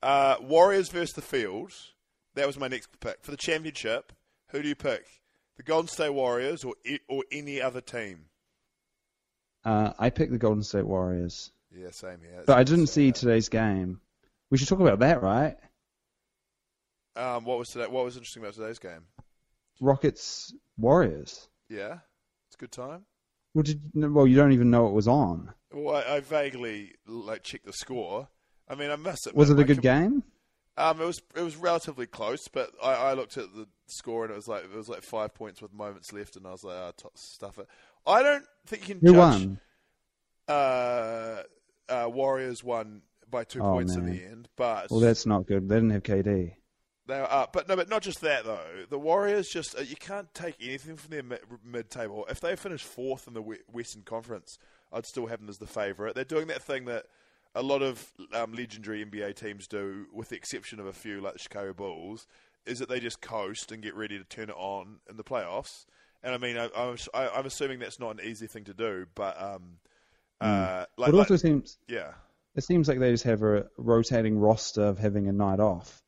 uh, 0.03 0.37
Warriors 0.41 0.89
versus 0.91 1.15
the 1.15 1.23
Field. 1.23 1.73
That 2.35 2.47
was 2.47 2.59
my 2.59 2.69
next 2.69 2.89
pick 3.01 3.23
for 3.23 3.31
the 3.31 3.37
championship. 3.37 4.13
Who 4.51 4.63
do 4.63 4.69
you 4.69 4.75
pick? 4.75 5.05
The 5.57 5.63
Golden 5.63 5.89
State 5.89 6.11
Warriors 6.11 6.65
or 6.65 6.75
or 7.09 7.25
any 7.31 7.61
other 7.61 7.81
team? 7.81 8.27
Uh, 9.65 9.93
I 9.99 10.11
picked 10.11 10.33
the 10.33 10.39
Golden 10.39 10.63
State 10.63 10.87
Warriors, 10.87 11.53
Yeah, 11.77 11.91
same 11.91 12.21
here. 12.21 12.45
but 12.47 12.57
I 12.59 12.65
didn't 12.65 12.87
see 12.89 13.13
today's 13.13 13.49
game. 13.49 14.01
We 14.51 14.59
should 14.59 14.69
talk 14.69 14.81
about 14.81 15.01
that, 15.01 15.23
right? 15.23 15.57
Um, 17.17 17.45
what 17.45 17.59
was 17.59 17.69
today? 17.69 17.87
What 17.87 18.05
was 18.05 18.17
interesting 18.17 18.43
about 18.43 18.55
today's 18.55 18.79
game? 18.79 19.07
Rockets 19.81 20.53
Warriors. 20.77 21.49
Yeah, 21.69 21.99
it's 22.49 22.55
a 22.57 22.59
good 22.59 22.73
time. 22.73 23.05
Well, 23.55 23.63
did, 23.63 23.81
well, 23.95 24.27
you 24.27 24.37
don't 24.37 24.53
even 24.53 24.71
know 24.71 24.89
it 24.89 24.93
was 24.93 25.07
on. 25.09 25.53
Well, 25.73 25.97
I, 25.97 26.17
I 26.17 26.21
vaguely 26.21 26.93
like 27.07 27.43
checked 27.45 27.67
the 27.67 27.73
score. 27.73 28.29
I 28.69 28.75
mean, 28.75 28.91
I 28.91 28.97
must 28.97 29.27
admit, 29.27 29.37
Was 29.39 29.51
it 29.51 29.59
a 29.59 29.65
good 29.65 29.79
com- 29.79 29.83
game? 29.83 30.23
Um, 30.77 31.01
it 31.01 31.05
was 31.05 31.21
it 31.37 31.43
was 31.43 31.57
relatively 31.57 32.07
close, 32.07 32.49
but 32.53 32.71
I, 32.83 32.95
I 32.95 33.13
looked 33.15 33.37
at 33.37 33.55
the 33.55 33.67
score 33.87 34.25
and 34.25 34.33
it 34.33 34.37
was 34.37 34.49
like 34.49 34.65
it 34.65 34.75
was 34.75 34.89
like 34.89 35.03
five 35.03 35.33
points 35.35 35.63
with 35.63 35.73
moments 35.73 36.13
left, 36.13 36.35
and 36.37 36.47
I 36.47 36.51
was 36.51 36.65
like, 36.65 36.77
oh, 36.77 37.11
stuff 37.15 37.59
it. 37.59 37.69
I 38.07 38.23
don't 38.25 38.45
think 38.67 38.89
you 38.89 38.97
can 38.97 39.07
Who 39.07 39.13
judge. 39.15 39.19
won? 39.19 39.61
Uh, 40.49 41.43
uh, 41.89 42.09
Warriors 42.11 42.63
won 42.65 43.03
by 43.31 43.45
two 43.45 43.61
Oh, 43.61 43.73
points 43.73 43.95
in 43.95 44.07
the 44.07 44.25
end, 44.25 44.49
but 44.57 44.91
Well, 44.91 45.01
that's 45.01 45.27
not 45.27 45.47
good. 45.47 45.69
They 45.69 45.77
didn't 45.77 45.91
have 45.91 46.03
KD. 46.03 46.55
they 47.07 47.19
are 47.19 47.31
up. 47.31 47.53
But 47.53 47.69
no, 47.69 47.77
but 47.77 47.89
not 47.89 48.03
just 48.03 48.21
that 48.21 48.45
though. 48.45 48.85
The 48.89 48.99
Warriors 48.99 49.49
just 49.49 49.77
uh, 49.79 49.83
you 49.83 49.97
can't 49.97 50.33
take 50.35 50.55
anything 50.61 50.97
from 50.97 51.11
their 51.11 51.39
mid-table. 51.65 52.27
If 52.31 52.41
they 52.41 52.55
finish 52.57 52.83
fourth 52.83 53.27
in 53.27 53.35
the 53.35 53.43
Western 53.73 54.03
Conference, 54.03 54.59
I'd 54.93 55.07
still 55.07 55.27
have 55.27 55.41
them 55.41 55.49
as 55.49 55.59
the 55.59 55.67
favourite. 55.67 56.15
They're 56.15 56.25
doing 56.25 56.47
that 56.49 56.63
thing 56.63 56.85
that 56.87 57.07
a 57.55 57.63
lot 57.63 57.83
of 57.83 58.13
um, 58.33 58.53
legendary 58.53 59.05
NBA 59.05 59.37
teams 59.37 59.67
do, 59.67 60.07
with 60.13 60.29
the 60.31 60.37
exception 60.37 60.81
of 60.81 60.87
a 60.87 60.93
few 60.93 61.21
like 61.21 61.35
the 61.35 61.39
Chicago 61.39 61.73
Bulls, 61.73 62.27
is 62.67 62.79
that 62.79 62.89
they 62.89 62.99
just 63.01 63.21
coast 63.21 63.71
and 63.73 63.83
get 63.83 63.95
ready 63.95 64.19
to 64.19 64.25
turn 64.25 64.49
it 64.49 64.57
on 64.57 64.97
in 65.09 65.17
the 65.17 65.25
playoffs. 65.25 65.87
And 66.23 66.35
I 66.35 66.39
mean, 66.39 66.57
I, 66.57 66.69
I'm 67.15 67.45
assuming 67.47 67.79
that's 67.81 68.01
not 68.01 68.19
an 68.19 68.27
easy 68.27 68.47
thing 68.47 68.65
to 68.65 68.75
do, 68.75 69.07
but 69.15 69.41
um, 69.41 69.79
uh, 70.41 70.85
like, 70.97 71.09
it 71.11 71.15
also 71.15 71.35
like- 71.35 71.41
seems 71.41 71.79
yeah. 71.89 72.13
it 72.55 72.65
seems 72.65 72.89
like 72.89 72.99
they 72.99 73.11
just 73.11 73.25
have 73.25 73.43
a 73.43 73.67
rotating 73.79 74.39
roster 74.39 74.83
of 74.85 74.99
having 74.99 75.29
a 75.29 75.33
night 75.33 75.61
off. 75.61 76.01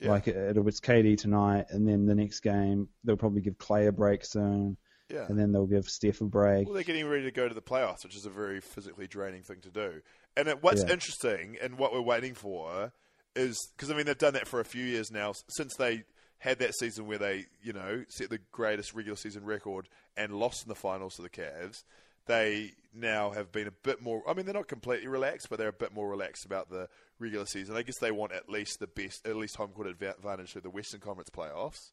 Yeah. 0.00 0.10
Like 0.10 0.28
it, 0.28 0.56
it 0.56 0.64
was 0.64 0.80
KD 0.80 1.16
tonight, 1.18 1.66
and 1.70 1.86
then 1.88 2.06
the 2.06 2.14
next 2.14 2.40
game 2.40 2.88
they'll 3.04 3.16
probably 3.16 3.40
give 3.40 3.58
Clay 3.58 3.86
a 3.86 3.92
break 3.92 4.24
soon, 4.24 4.76
Yeah. 5.08 5.26
and 5.28 5.38
then 5.38 5.52
they'll 5.52 5.66
give 5.66 5.84
Steph 5.86 6.20
a 6.20 6.24
break. 6.24 6.66
Well, 6.66 6.74
they're 6.74 6.82
getting 6.82 7.06
ready 7.06 7.22
to 7.24 7.30
go 7.30 7.48
to 7.48 7.54
the 7.54 7.62
playoffs, 7.62 8.02
which 8.04 8.16
is 8.16 8.26
a 8.26 8.30
very 8.30 8.60
physically 8.60 9.06
draining 9.06 9.42
thing 9.42 9.60
to 9.62 9.70
do. 9.70 10.00
And 10.36 10.48
it, 10.48 10.62
what's 10.62 10.82
Yeah. 10.84 10.92
interesting 10.92 11.56
and 11.62 11.78
what 11.78 11.92
we're 11.92 12.00
waiting 12.02 12.34
for 12.34 12.92
is 13.36 13.56
because 13.76 13.90
I 13.90 13.94
mean 13.96 14.06
they've 14.06 14.18
done 14.18 14.34
that 14.34 14.46
for 14.48 14.60
a 14.60 14.64
few 14.64 14.84
years 14.84 15.10
now 15.10 15.32
since 15.48 15.74
they 15.76 16.04
had 16.38 16.58
that 16.58 16.74
season 16.76 17.06
where 17.06 17.18
they 17.18 17.46
you 17.62 17.72
know 17.72 18.04
set 18.08 18.30
the 18.30 18.38
greatest 18.52 18.94
regular 18.94 19.16
season 19.16 19.44
record 19.44 19.88
and 20.16 20.32
lost 20.32 20.62
in 20.64 20.68
the 20.68 20.74
finals 20.74 21.14
to 21.14 21.22
the 21.22 21.30
Cavs. 21.30 21.84
They 22.26 22.72
now 22.94 23.30
have 23.30 23.52
been 23.52 23.66
a 23.66 23.70
bit 23.72 24.00
more. 24.00 24.22
I 24.28 24.34
mean, 24.34 24.46
they're 24.46 24.54
not 24.54 24.68
completely 24.68 25.08
relaxed, 25.08 25.48
but 25.50 25.58
they're 25.58 25.68
a 25.68 25.72
bit 25.72 25.92
more 25.92 26.08
relaxed 26.08 26.44
about 26.44 26.70
the 26.70 26.88
regular 27.18 27.44
season. 27.46 27.76
I 27.76 27.82
guess 27.82 27.98
they 27.98 28.10
want 28.10 28.32
at 28.32 28.48
least 28.48 28.80
the 28.80 28.86
best, 28.86 29.26
at 29.26 29.36
least 29.36 29.56
home 29.56 29.70
court 29.70 29.86
advantage 29.88 30.52
through 30.52 30.62
the 30.62 30.70
Western 30.70 31.00
Conference 31.00 31.30
playoffs. 31.30 31.90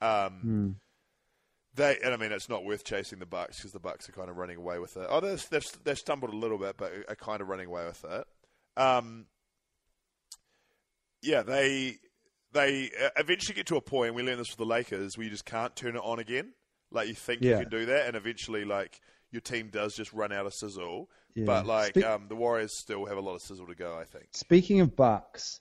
Um, 0.00 0.40
Hmm. 0.40 0.70
They 1.74 1.96
and 2.04 2.12
I 2.12 2.18
mean 2.18 2.32
it's 2.32 2.50
not 2.50 2.64
worth 2.66 2.84
chasing 2.84 3.18
the 3.18 3.24
Bucks 3.24 3.56
because 3.56 3.72
the 3.72 3.80
Bucks 3.80 4.06
are 4.06 4.12
kind 4.12 4.28
of 4.28 4.36
running 4.36 4.58
away 4.58 4.78
with 4.78 4.94
it. 4.98 5.06
Oh, 5.08 5.20
they've, 5.20 5.48
they've 5.48 5.64
they've 5.84 5.98
stumbled 5.98 6.30
a 6.32 6.36
little 6.36 6.58
bit, 6.58 6.76
but 6.76 6.92
are 7.08 7.16
kind 7.16 7.40
of 7.40 7.48
running 7.48 7.66
away 7.68 7.86
with 7.86 8.04
it. 8.04 8.26
Um, 8.76 9.24
yeah, 11.22 11.42
they 11.42 11.96
they 12.52 12.90
eventually 13.16 13.54
get 13.54 13.66
to 13.68 13.76
a 13.76 13.80
point. 13.80 14.14
We 14.14 14.22
learned 14.22 14.40
this 14.40 14.50
with 14.50 14.58
the 14.58 14.66
Lakers 14.66 15.16
where 15.16 15.24
you 15.24 15.30
just 15.30 15.46
can't 15.46 15.74
turn 15.74 15.96
it 15.96 16.02
on 16.04 16.18
again. 16.18 16.52
Like 16.90 17.08
you 17.08 17.14
think 17.14 17.40
Yeah. 17.42 17.52
you 17.52 17.62
can 17.64 17.70
do 17.70 17.86
that, 17.86 18.06
and 18.06 18.16
eventually, 18.16 18.64
like 18.66 19.00
your 19.32 19.40
team 19.40 19.70
does 19.72 19.96
just 19.96 20.12
run 20.12 20.30
out 20.30 20.46
of 20.46 20.54
sizzle. 20.54 21.08
Yeah. 21.34 21.46
But 21.46 21.66
like 21.66 21.90
Speak- 21.90 22.04
um, 22.04 22.26
the 22.28 22.36
Warriors 22.36 22.78
still 22.78 23.06
have 23.06 23.16
a 23.16 23.20
lot 23.20 23.34
of 23.34 23.42
sizzle 23.42 23.66
to 23.66 23.74
go. 23.74 23.96
I 23.98 24.04
think. 24.04 24.26
Speaking 24.32 24.80
of 24.80 24.94
Bucks, 24.94 25.60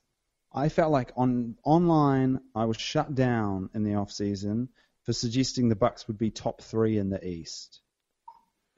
I 0.53 0.69
felt 0.69 0.91
like 0.91 1.11
on 1.15 1.55
online 1.63 2.41
I 2.53 2.65
was 2.65 2.77
shut 2.77 3.15
down 3.15 3.69
in 3.73 3.83
the 3.83 3.95
off 3.95 4.11
season 4.11 4.69
for 5.03 5.13
suggesting 5.13 5.69
the 5.69 5.75
Bucks 5.75 6.07
would 6.07 6.17
be 6.17 6.29
top 6.29 6.61
three 6.61 6.97
in 6.97 7.09
the 7.09 7.25
East, 7.25 7.79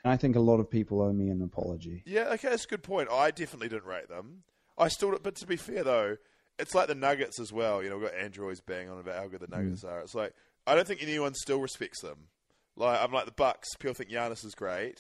and 0.04 0.14
I 0.14 0.18
think 0.18 0.36
a 0.36 0.40
lot 0.40 0.60
of 0.60 0.70
people 0.70 1.02
owe 1.02 1.12
me 1.12 1.30
an 1.30 1.42
apology. 1.42 2.04
Yeah, 2.06 2.30
okay, 2.34 2.50
that's 2.50 2.66
a 2.66 2.70
good 2.70 2.84
point. 2.84 3.10
I 3.12 3.32
definitely 3.32 3.70
didn't 3.70 3.86
rate 3.86 4.08
them. 4.08 4.44
I 4.78 4.88
still, 4.88 5.18
but 5.22 5.36
to 5.36 5.48
be 5.48 5.56
fair 5.56 5.84
though, 5.84 6.18
it's 6.60 6.76
like 6.76 6.88
the 6.88 6.96
Nuggets 6.96 7.40
as 7.40 7.52
well. 7.52 7.84
You 7.84 7.90
know, 7.90 7.98
we've 7.98 8.10
got 8.10 8.18
Androids 8.20 8.62
bang 8.62 8.90
on 8.90 9.00
about 9.00 9.18
how 9.18 9.28
good 9.28 9.42
the 9.42 9.48
Nuggets 9.48 9.84
are. 9.84 10.00
It's 10.02 10.16
like 10.16 10.34
I 10.68 10.76
don't 10.76 10.88
think 10.88 11.02
anyone 11.02 11.34
still 11.34 11.60
respects 11.60 12.02
them. 12.02 12.28
Like 12.75 13.00
I'm 13.01 13.12
like 13.12 13.25
the 13.25 13.32
Bucks. 13.32 13.70
People 13.80 13.94
think 13.94 14.10
Giannis 14.10 14.44
is 14.46 14.56
great, 14.56 15.00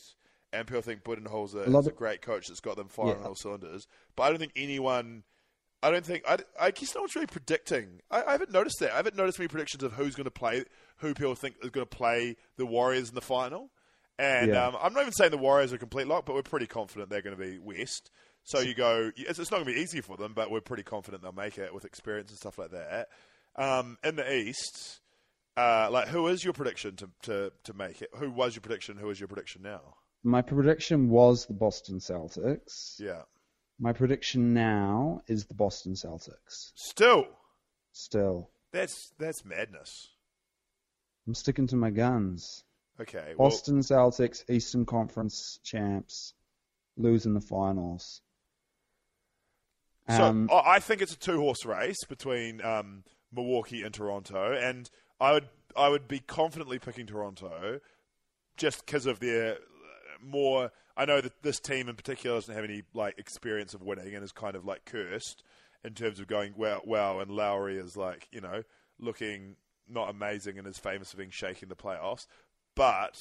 and 0.51 0.67
people 0.67 0.81
think 0.81 1.03
Budenholzer 1.03 1.67
is 1.67 1.87
a 1.87 1.91
great 1.91 2.21
coach 2.21 2.47
that's 2.47 2.59
got 2.59 2.75
them 2.75 2.87
firing 2.87 3.13
Yeah. 3.15 3.21
on 3.21 3.27
all 3.27 3.35
cylinders. 3.35 3.87
But 4.15 4.23
I 4.23 4.29
don't 4.29 4.39
think 4.39 4.53
anyone. 4.55 5.23
I 5.81 5.91
don't 5.91 6.05
think 6.05 6.23
I, 6.25 6.37
I 6.57 6.71
guess 6.71 6.95
no 6.95 7.01
one's 7.01 7.13
really 7.13 7.27
predicting. 7.27 7.99
I, 8.09 8.23
I 8.23 8.31
haven't 8.33 8.51
noticed 8.51 8.77
that. 8.79 8.93
I 8.93 8.97
haven't 8.97 9.17
noticed 9.17 9.37
many 9.37 9.49
predictions 9.49 9.83
of 9.83 9.91
who's 9.93 10.15
going 10.15 10.23
to 10.25 10.31
play, 10.31 10.63
who 10.97 11.13
people 11.13 11.35
think 11.35 11.55
is 11.61 11.71
going 11.71 11.85
to 11.85 11.89
play 11.97 12.37
the 12.55 12.65
Warriors 12.65 13.09
in 13.09 13.15
the 13.15 13.21
final. 13.21 13.69
And 14.17 14.51
Yeah. 14.53 14.67
um, 14.67 14.77
I'm 14.81 14.93
not 14.93 15.01
even 15.01 15.11
saying 15.11 15.31
the 15.31 15.37
Warriors 15.37 15.73
are 15.73 15.75
a 15.75 15.79
complete 15.79 16.07
lock, 16.07 16.25
but 16.25 16.35
we're 16.35 16.41
pretty 16.41 16.67
confident 16.67 17.09
they're 17.09 17.21
going 17.21 17.35
to 17.35 17.41
be 17.43 17.59
West. 17.59 18.11
So 18.45 18.59
you 18.61 18.73
go, 18.75 19.11
it's, 19.17 19.39
it's 19.39 19.51
not 19.51 19.57
going 19.57 19.67
to 19.67 19.73
be 19.73 19.81
easy 19.81 19.99
for 19.99 20.15
them, 20.15 20.31
but 20.33 20.49
we're 20.51 20.61
pretty 20.61 20.83
confident 20.83 21.21
they'll 21.21 21.33
make 21.33 21.57
it 21.57 21.73
with 21.73 21.83
experience 21.83 22.29
and 22.29 22.37
stuff 22.37 22.57
like 22.57 22.71
that. 22.71 23.09
Um, 23.57 23.97
in 24.05 24.15
the 24.15 24.33
East, 24.33 25.01
uh, 25.57 25.89
like 25.91 26.07
who 26.07 26.27
is 26.27 26.43
your 26.43 26.53
prediction 26.53 26.95
to, 26.97 27.09
to, 27.23 27.51
to 27.63 27.73
make 27.73 28.01
it? 28.01 28.09
Who 28.15 28.31
was 28.31 28.55
your 28.55 28.61
prediction? 28.61 28.97
Who 28.97 29.09
is 29.09 29.19
your 29.19 29.27
prediction 29.27 29.61
now? 29.61 29.81
My 30.23 30.41
prediction 30.41 31.09
was 31.09 31.45
the 31.45 31.53
Boston 31.53 31.99
Celtics. 31.99 32.95
Yeah, 32.99 33.23
My 33.79 33.91
prediction 33.93 34.53
now 34.53 35.21
is 35.27 35.45
the 35.45 35.53
Boston 35.53 35.93
Celtics. 35.93 36.71
still, 36.75 37.27
Still, 37.91 38.49
that's 38.71 39.11
that's 39.19 39.45
madness. 39.45 40.09
I'm 41.27 41.35
sticking 41.35 41.67
to 41.67 41.75
my 41.75 41.89
guns. 41.91 42.63
Okay, 42.99 43.33
well, 43.37 43.49
Boston 43.49 43.79
Celtics, 43.79 44.49
Eastern 44.49 44.85
Conference 44.85 45.59
champs, 45.63 46.33
losing 46.97 47.33
the 47.33 47.41
finals. 47.41 48.21
So 50.09 50.23
Um, 50.23 50.49
I 50.51 50.75
I 50.75 50.79
think 50.79 51.01
it's 51.01 51.13
a 51.13 51.19
two 51.19 51.37
horse 51.39 51.65
race 51.65 52.03
between 52.03 52.61
um, 52.61 53.03
Milwaukee 53.31 53.83
and 53.83 53.93
Toronto, 53.93 54.53
and 54.53 54.89
I 55.23 55.31
would 55.31 55.47
I 55.75 55.87
would 55.87 56.07
be 56.07 56.19
confidently 56.19 56.79
picking 56.79 57.07
Toronto 57.07 57.79
just 58.57 58.85
because 58.85 59.05
of 59.05 59.21
their 59.21 59.53
uh, 59.53 59.57
more. 60.21 60.71
I 60.97 61.05
know 61.05 61.21
that 61.21 61.41
this 61.41 61.61
team 61.61 61.87
in 61.87 61.95
particular 61.95 62.35
doesn't 62.35 62.53
have 62.53 62.65
any 62.65 62.83
like 62.93 63.17
experience 63.17 63.73
of 63.73 63.81
winning 63.81 64.13
and 64.13 64.23
is 64.23 64.33
kind 64.33 64.57
of 64.57 64.65
like 64.65 64.83
cursed 64.83 65.41
in 65.83 65.93
terms 65.93 66.19
of 66.19 66.27
going 66.27 66.53
well. 66.57 66.81
Well, 66.85 67.21
and 67.21 67.31
Lowry 67.31 67.77
is 67.77 67.95
like 67.95 68.27
you 68.33 68.41
know 68.41 68.63
looking 68.99 69.55
not 69.87 70.09
amazing 70.09 70.57
and 70.57 70.67
is 70.67 70.77
famous 70.77 71.11
for 71.11 71.17
being 71.17 71.31
shaky 71.31 71.63
in 71.63 71.69
the 71.69 71.75
playoffs, 71.75 72.27
but. 72.75 73.17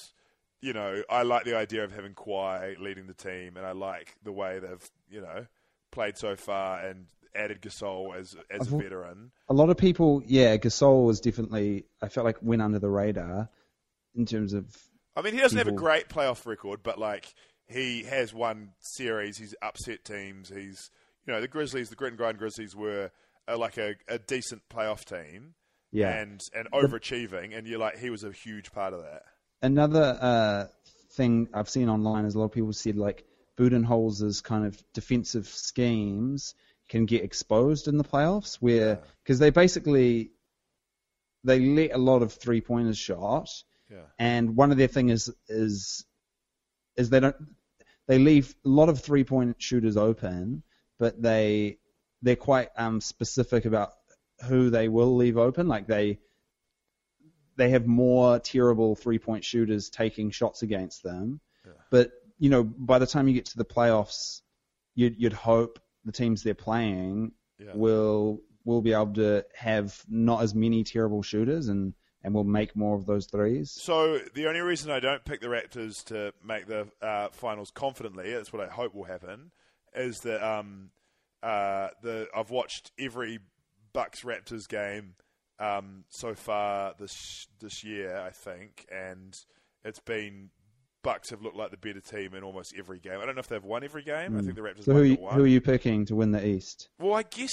You 0.65 0.73
know, 0.73 1.03
I 1.11 1.23
like 1.23 1.45
the 1.45 1.57
idea 1.57 1.83
of 1.83 1.91
having 1.91 2.15
Kawhi 2.15 2.79
leading 2.79 3.09
the 3.09 3.15
team, 3.15 3.57
and 3.57 3.67
I 3.67 3.73
like 3.73 4.15
the 4.23 4.31
way 4.31 4.61
they've, 4.61 4.91
you 5.11 5.21
know, 5.21 5.47
played 5.91 6.17
so 6.17 6.37
far 6.37 6.79
and 6.79 7.07
added 7.35 7.61
Gasol 7.63 8.17
as 8.17 8.35
as 8.51 8.71
a 8.73 8.75
I've- 8.77 8.83
veteran. 8.85 9.31
a 9.49 9.55
lot 9.55 9.71
of 9.71 9.77
people, 9.77 10.23
yeah, 10.27 10.57
Gasol 10.57 11.07
was 11.07 11.21
definitely. 11.21 11.85
I 12.03 12.09
felt 12.09 12.25
like 12.25 12.37
went 12.43 12.63
under 12.63 12.79
the 12.79 12.89
radar 12.91 13.49
in 14.15 14.27
terms 14.27 14.53
of. 14.53 14.67
I 15.17 15.23
mean, 15.23 15.35
he 15.35 15.41
doesn't 15.41 15.59
have 15.59 15.69
a 15.69 15.73
great 15.73 16.09
playoff 16.09 16.47
record, 16.47 16.81
but 16.83 16.99
like 16.99 17.35
he 17.67 18.03
has 18.05 18.33
won 18.35 18.71
series. 18.81 19.37
He's 19.39 19.55
upset 19.63 20.05
teams. 20.05 20.49
He's 20.49 20.91
you 21.27 21.33
know 21.33 21.41
the 21.41 21.49
Grizzlies, 21.49 21.89
the 21.91 21.97
grit 21.97 22.13
and 22.13 22.19
grind 22.19 22.39
Grizzlies 22.39 22.75
were 22.75 23.11
uh, 23.49 23.57
like 23.59 23.77
a, 23.79 23.95
a 24.09 24.19
decent 24.19 24.63
playoff 24.71 25.05
team, 25.05 25.55
Yeah. 25.91 26.11
and 26.19 26.41
and 26.55 26.71
overachieving. 26.73 27.57
And 27.57 27.67
you're 27.67 27.79
like 27.79 27.99
he 27.99 28.09
was 28.11 28.25
a 28.25 28.33
huge 28.33 28.73
part 28.73 28.95
of 28.95 29.03
that. 29.03 29.23
Another 29.61 30.19
uh, 30.21 30.67
thing 31.13 31.49
I've 31.55 31.69
seen 31.69 31.89
online 31.89 32.25
is 32.25 32.35
a 32.35 32.39
lot 32.39 32.47
of 32.47 32.53
people 32.53 32.73
said 32.73 32.97
like 32.97 33.25
Budenholzer's 33.59 34.41
kind 34.41 34.65
of 34.67 34.83
defensive 34.95 35.47
schemes 35.47 36.55
can 36.93 37.07
get 37.07 37.25
exposed 37.25 37.89
in 37.89 37.97
the 37.97 38.05
playoffs, 38.05 38.57
where 38.57 39.01
because 39.25 39.39
they 39.39 39.49
basically 39.49 40.31
they 41.43 41.59
let 41.59 41.93
a 41.93 41.99
lot 41.99 42.21
of 42.23 42.35
three 42.35 42.61
pointers 42.61 42.99
shot, 42.99 43.49
Yeah. 43.91 44.05
and 44.19 44.55
one 44.57 44.71
of 44.73 44.77
their 44.77 44.89
thing 44.97 45.09
is 45.09 45.33
is 45.49 46.05
is 46.97 47.09
they 47.09 47.21
don't 47.21 47.37
they 48.09 48.19
leave 48.19 48.55
a 48.67 48.69
lot 48.69 48.91
of 48.91 49.01
three 49.01 49.25
point 49.25 49.57
shooters 49.59 49.97
open, 49.97 50.63
but 50.99 51.21
they 51.21 51.79
they're 52.21 52.37
quite 52.37 52.69
um, 52.77 53.01
specific 53.01 53.65
about 53.65 53.93
who 54.49 54.69
they 54.69 54.89
will 54.89 55.17
leave 55.17 55.39
open. 55.39 55.69
Like 55.69 55.87
they 55.87 56.19
they 57.57 57.71
have 57.71 57.87
more 57.87 58.39
terrible 58.39 58.97
three 58.97 59.19
point 59.19 59.45
shooters 59.45 59.89
taking 59.89 60.31
shots 60.31 60.63
against 60.63 61.03
them. 61.03 61.41
But 61.91 62.13
you 62.39 62.51
know, 62.51 62.65
by 62.65 62.99
the 62.99 63.07
time 63.07 63.29
you 63.29 63.35
get 63.35 63.47
to 63.47 63.57
the 63.57 63.65
playoffs, 63.65 64.43
you'd, 64.95 65.15
you'd 65.19 65.33
hope 65.33 65.79
the 66.05 66.13
teams 66.13 66.43
they're 66.43 66.55
playing 66.55 67.33
Yeah. 67.59 67.73
will 67.75 68.41
will 68.65 68.81
be 68.83 68.93
able 68.93 69.13
to 69.15 69.45
have 69.55 70.03
not 70.09 70.43
as 70.43 70.55
many 70.55 70.85
terrible 70.85 71.23
shooters 71.23 71.69
and 71.69 71.95
and 72.25 72.33
will 72.35 72.45
make 72.45 72.77
more 72.77 72.95
of 72.97 73.05
those 73.07 73.27
threes. 73.27 73.73
So 73.73 74.19
the 74.35 74.47
only 74.47 74.61
reason 74.61 74.93
I 74.93 75.01
don't 75.01 75.25
pick 75.25 75.41
the 75.41 75.49
Raptors 75.49 76.05
to 76.05 76.33
make 76.45 76.67
the 76.67 76.87
uh, 77.03 77.31
finals 77.33 77.73
confidently, 77.73 78.33
that's 78.33 78.53
what 78.53 78.63
I 78.63 78.71
hope 78.71 78.95
will 78.95 79.03
happen, 79.05 79.51
is 79.93 80.21
that 80.21 80.41
um, 80.41 80.91
uh, 81.43 81.89
the 82.01 82.29
I've 82.35 82.51
watched 82.51 82.93
every 82.97 83.41
Bucks 83.93 84.23
Raptors 84.23 84.69
game 84.69 85.17
um, 85.59 86.05
so 86.11 86.35
far 86.35 86.95
this 86.99 87.49
this 87.61 87.83
year, 87.83 88.17
I 88.17 88.31
think, 88.31 88.87
and 88.91 89.37
it's 89.85 89.99
been 89.99 90.51
Bucks 91.03 91.31
have 91.31 91.43
looked 91.43 91.57
like 91.57 91.71
the 91.71 91.77
better 91.77 92.01
team 92.01 92.35
in 92.35 92.43
almost 92.43 92.75
every 92.79 92.99
game. 92.99 93.19
I 93.21 93.27
don't 93.27 93.35
know 93.35 93.41
if 93.41 93.49
they've 93.49 93.63
won 93.63 93.85
every 93.85 94.03
game. 94.03 94.37
I 94.37 94.41
think 94.43 94.57
hmm. 94.57 94.63
the 94.63 94.69
Raptors 94.69 94.85
So 94.85 94.93
who 94.93 94.99
have 94.99 95.07
you, 95.07 95.17
won. 95.21 95.35
who 95.35 95.45
are 95.45 95.49
you 95.49 95.61
picking 95.61 96.05
to 96.07 96.17
win 96.17 96.31
the 96.33 96.47
East? 96.47 96.89
Well, 96.99 97.15
I 97.15 97.23
guess 97.23 97.53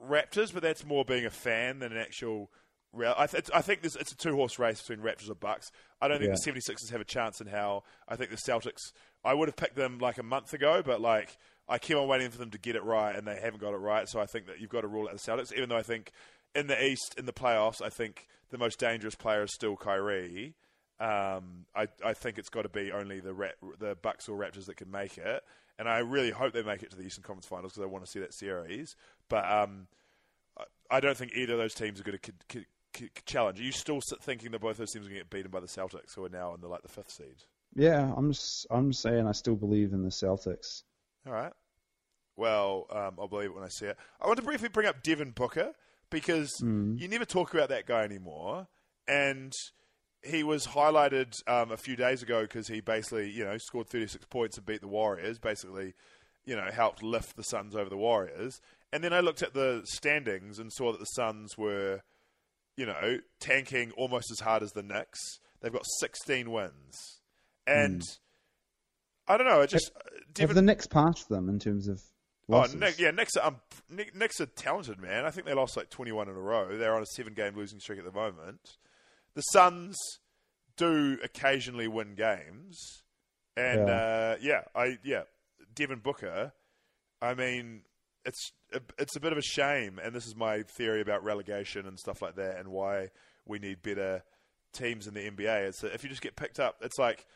Raptors, 0.00 0.52
but 0.52 0.62
that's 0.62 0.84
more 0.84 1.04
being 1.04 1.24
a 1.24 1.30
fan 1.30 1.78
than 1.78 1.92
an 1.92 1.98
actual. 1.98 2.50
Real, 2.94 3.14
I, 3.16 3.26
th- 3.26 3.48
I 3.54 3.62
think 3.62 3.80
it's 3.84 3.96
a 3.96 4.16
two 4.16 4.34
horse 4.34 4.58
race 4.58 4.82
between 4.82 5.02
Raptors 5.02 5.28
and 5.28 5.40
Bucks. 5.40 5.70
I 6.02 6.08
don't 6.08 6.18
think 6.18 6.28
Yeah. 6.28 6.52
the 6.52 6.60
76ers 6.60 6.90
have 6.90 7.00
a 7.00 7.06
chance 7.06 7.40
in 7.40 7.46
hell. 7.46 7.86
I 8.06 8.16
think 8.16 8.28
the 8.30 8.36
Celtics. 8.36 8.92
I 9.24 9.32
would 9.32 9.48
have 9.48 9.56
picked 9.56 9.76
them 9.76 9.98
like 9.98 10.18
a 10.18 10.22
month 10.22 10.52
ago, 10.52 10.82
but 10.84 11.00
like 11.00 11.38
I 11.66 11.78
keep 11.78 11.96
on 11.96 12.06
waiting 12.06 12.28
for 12.30 12.36
them 12.36 12.50
to 12.50 12.58
get 12.58 12.76
it 12.76 12.84
right, 12.84 13.16
and 13.16 13.26
they 13.26 13.36
haven't 13.36 13.60
got 13.62 13.72
it 13.72 13.78
right. 13.78 14.06
So 14.08 14.20
I 14.20 14.26
think 14.26 14.46
that 14.46 14.60
you've 14.60 14.68
got 14.68 14.82
to 14.82 14.88
rule 14.88 15.08
out 15.08 15.12
the 15.14 15.18
Celtics. 15.18 15.54
Even 15.56 15.70
though 15.70 15.76
I 15.78 15.82
think 15.82 16.12
in 16.54 16.66
the 16.66 16.84
East, 16.84 17.14
in 17.16 17.24
the 17.24 17.32
playoffs, 17.32 17.80
I 17.80 17.88
think 17.88 18.26
the 18.50 18.58
most 18.58 18.78
dangerous 18.78 19.14
player 19.14 19.44
is 19.44 19.54
still 19.54 19.76
Kyrie. 19.76 20.54
Um, 21.02 21.66
I, 21.74 21.88
I 22.04 22.12
think 22.14 22.38
it's 22.38 22.48
got 22.48 22.62
to 22.62 22.68
be 22.68 22.92
only 22.92 23.18
the 23.20 23.34
Ra- 23.34 23.48
the 23.78 23.96
Bucks 24.00 24.28
or 24.28 24.38
Raptors 24.38 24.66
that 24.66 24.76
can 24.76 24.90
make 24.90 25.18
it, 25.18 25.42
and 25.78 25.88
I 25.88 25.98
really 25.98 26.30
hope 26.30 26.52
they 26.52 26.62
make 26.62 26.82
it 26.82 26.90
to 26.90 26.96
the 26.96 27.02
Eastern 27.02 27.24
Conference 27.24 27.46
Finals 27.46 27.72
because 27.72 27.82
I 27.82 27.86
want 27.90 28.04
to 28.04 28.10
see 28.10 28.20
that 28.20 28.32
series. 28.34 28.94
But 29.28 29.50
um, 29.50 29.88
I- 30.58 30.64
I 30.90 31.00
don't 31.00 31.16
think 31.16 31.32
either 31.34 31.54
of 31.54 31.58
those 31.58 31.74
teams 31.74 31.98
are 32.00 32.04
going 32.04 32.18
to 32.22 32.32
c- 32.52 32.66
c- 32.94 33.08
challenge. 33.26 33.58
Are 33.58 33.64
you 33.64 33.72
still 33.72 34.00
thinking 34.22 34.52
that 34.52 34.60
both 34.60 34.76
those 34.76 34.92
teams 34.92 35.06
are 35.06 35.08
going 35.08 35.18
to 35.20 35.24
get 35.24 35.30
beaten 35.30 35.50
by 35.50 35.58
the 35.60 35.66
Celtics, 35.66 36.14
who 36.14 36.24
are 36.24 36.28
now 36.28 36.54
in 36.54 36.60
the 36.60 36.68
like 36.68 36.82
the 36.82 36.88
fifth 36.88 37.10
seed? 37.10 37.34
Yeah, 37.74 38.12
I'm 38.16 38.30
just, 38.32 38.66
I'm 38.70 38.92
saying 38.92 39.26
I 39.26 39.32
still 39.32 39.56
believe 39.56 39.92
in 39.94 40.02
the 40.04 40.10
Celtics. 40.10 40.82
All 41.26 41.32
right. 41.32 41.52
Well, 42.36 42.86
um, 42.90 43.16
I'll 43.18 43.28
believe 43.28 43.50
it 43.50 43.54
when 43.54 43.64
I 43.64 43.68
see 43.68 43.86
it. 43.86 43.96
I 44.20 44.26
want 44.26 44.38
to 44.38 44.44
briefly 44.44 44.68
bring 44.68 44.86
up 44.86 45.02
Devin 45.02 45.30
Booker 45.32 45.72
because 46.10 46.60
you 46.98 47.08
never 47.08 47.24
talk 47.24 47.54
about 47.54 47.70
that 47.70 47.86
guy 47.86 48.04
anymore, 48.04 48.68
and 49.08 49.52
he 50.22 50.42
was 50.42 50.66
highlighted 50.66 51.36
um, 51.48 51.72
a 51.72 51.76
few 51.76 51.96
days 51.96 52.22
ago 52.22 52.42
because 52.42 52.68
he 52.68 52.80
basically, 52.80 53.30
you 53.30 53.44
know, 53.44 53.58
scored 53.58 53.88
36 53.88 54.24
points 54.26 54.56
and 54.56 54.66
beat 54.66 54.80
the 54.80 54.88
Warriors. 54.88 55.38
Basically, 55.38 55.94
you 56.44 56.56
know, 56.56 56.68
helped 56.72 57.02
lift 57.02 57.36
the 57.36 57.42
Suns 57.42 57.74
over 57.74 57.90
the 57.90 57.96
Warriors. 57.96 58.60
And 58.92 59.02
then 59.02 59.12
I 59.12 59.20
looked 59.20 59.42
at 59.42 59.54
the 59.54 59.82
standings 59.84 60.58
and 60.58 60.72
saw 60.72 60.92
that 60.92 60.98
the 60.98 61.06
Suns 61.06 61.56
were, 61.56 62.02
you 62.76 62.86
know, 62.86 63.18
tanking 63.40 63.90
almost 63.92 64.30
as 64.30 64.40
hard 64.40 64.62
as 64.62 64.72
the 64.72 64.82
Knicks. 64.82 65.18
They've 65.60 65.72
got 65.72 65.86
16 66.00 66.50
wins, 66.50 67.20
and 67.66 68.02
I 69.28 69.36
don't 69.36 69.46
know. 69.46 69.60
It 69.60 69.70
just 69.70 69.92
Have 69.94 70.34
Devin, 70.34 70.56
the 70.56 70.62
Knicks 70.62 70.88
passed 70.88 71.28
them 71.28 71.48
in 71.48 71.60
terms 71.60 71.86
of 71.86 72.02
Oh. 72.48 72.66
Nick, 72.76 72.98
yeah, 72.98 73.12
Knicks 73.12 73.36
are, 73.36 73.48
um, 73.48 73.56
Nick, 73.88 74.14
Knicks 74.14 74.40
are 74.40 74.46
talented, 74.46 75.00
man. 75.00 75.24
I 75.24 75.30
think 75.30 75.46
they 75.46 75.54
lost 75.54 75.76
like 75.76 75.90
21 75.90 76.28
in 76.28 76.34
a 76.34 76.38
row. 76.40 76.76
They're 76.76 76.94
on 76.94 77.02
a 77.02 77.06
seven 77.06 77.34
game 77.34 77.56
losing 77.56 77.80
streak 77.80 77.98
at 77.98 78.04
the 78.04 78.12
moment. 78.12 78.76
The 79.34 79.42
Suns 79.42 79.96
do 80.76 81.18
occasionally 81.22 81.88
win 81.88 82.14
games, 82.14 83.02
and 83.56 83.88
Yeah. 83.88 83.94
uh, 83.94 84.36
yeah, 84.40 84.62
I 84.74 84.98
yeah, 85.04 85.22
Devin 85.74 86.00
Booker. 86.00 86.52
I 87.20 87.34
mean, 87.34 87.82
it's 88.24 88.52
a, 88.72 88.80
it's 88.98 89.16
a 89.16 89.20
bit 89.20 89.32
of 89.32 89.38
a 89.38 89.42
shame, 89.42 89.98
and 90.02 90.14
this 90.14 90.26
is 90.26 90.34
my 90.36 90.62
theory 90.62 91.00
about 91.00 91.22
relegation 91.24 91.86
and 91.86 91.98
stuff 91.98 92.20
like 92.22 92.36
that, 92.36 92.58
and 92.58 92.68
why 92.68 93.10
we 93.46 93.58
need 93.58 93.82
better 93.82 94.22
teams 94.72 95.06
in 95.06 95.14
the 95.14 95.20
NBA. 95.30 95.68
It's 95.68 95.80
that 95.82 95.94
if 95.94 96.02
you 96.02 96.08
just 96.08 96.22
get 96.22 96.36
picked 96.36 96.58
up, 96.58 96.76
it's 96.82 96.98
like 96.98 97.26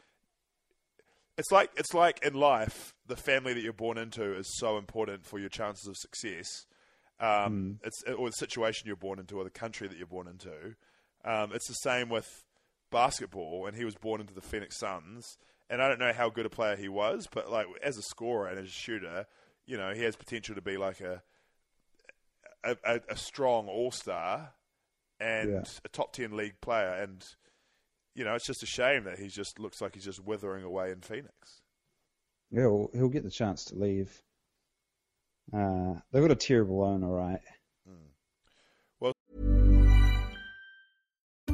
it's 1.39 1.53
like 1.53 1.71
it's 1.77 1.93
like 1.95 2.25
in 2.25 2.35
life, 2.35 2.95
the 3.07 3.17
family 3.17 3.53
that 3.53 3.63
you're 3.63 3.73
born 3.73 3.99
into 3.99 4.35
is 4.37 4.57
so 4.59 4.79
important 4.79 5.27
for 5.27 5.39
your 5.39 5.51
chances 5.51 5.87
of 5.87 5.97
success. 5.97 6.47
Um, 7.21 7.79
It's 7.83 8.03
or 8.17 8.29
the 8.29 8.33
situation 8.33 8.87
you're 8.87 8.97
born 8.97 9.19
into, 9.19 9.39
or 9.39 9.45
the 9.45 9.51
country 9.51 9.89
that 9.89 9.97
you're 9.99 10.07
born 10.07 10.29
into. 10.29 10.75
Um, 11.27 11.51
it's 11.53 11.69
the 11.69 11.75
same 11.75 12.09
with 12.09 12.27
basketball, 12.93 13.67
and 13.67 13.77
he 13.77 13.85
was 13.85 13.95
born 13.97 14.21
into 14.21 14.35
the 14.35 14.41
Phoenix 14.41 14.79
Suns. 14.79 15.25
And 15.69 15.83
I 15.83 15.89
don't 15.89 15.99
know 15.99 16.13
how 16.13 16.31
good 16.31 16.47
a 16.47 16.51
player 16.51 16.77
he 16.77 16.89
was, 16.89 17.27
but 17.33 17.51
like 17.51 17.67
as 17.83 17.97
a 17.99 18.03
scorer 18.03 18.47
and 18.49 18.59
as 18.61 18.67
a 18.67 18.71
shooter, 18.71 19.27
you 19.67 19.77
know, 19.77 19.93
he 19.93 20.03
has 20.03 20.15
potential 20.15 20.55
to 20.55 20.63
be 20.63 20.77
like 20.77 21.01
a 21.01 21.23
a, 22.65 22.77
a, 22.85 23.01
a 23.11 23.17
strong 23.17 23.67
all 23.69 23.91
star 23.91 24.53
and 25.19 25.51
Yeah. 25.51 25.63
a 25.85 25.89
top 25.89 26.13
ten 26.13 26.37
league 26.37 26.61
player. 26.61 26.93
And 27.03 27.25
you 28.15 28.25
know, 28.25 28.35
it's 28.35 28.47
just 28.47 28.63
a 28.63 28.67
shame 28.67 29.05
that 29.05 29.19
he 29.19 29.27
just 29.27 29.59
looks 29.59 29.81
like 29.81 29.95
he's 29.95 30.05
just 30.05 30.25
withering 30.25 30.63
away 30.65 30.93
in 30.93 31.01
Phoenix. 31.01 31.61
Yeah, 32.53 32.63
he'll, 32.63 32.91
he'll 32.95 33.09
get 33.09 33.25
the 33.25 33.31
chance 33.31 33.65
to 33.67 33.75
leave. 33.75 34.23
Uh, 35.53 35.95
they've 36.13 36.23
got 36.23 36.31
a 36.31 36.37
terrible 36.37 36.83
owner, 36.85 37.09
right? 37.09 37.41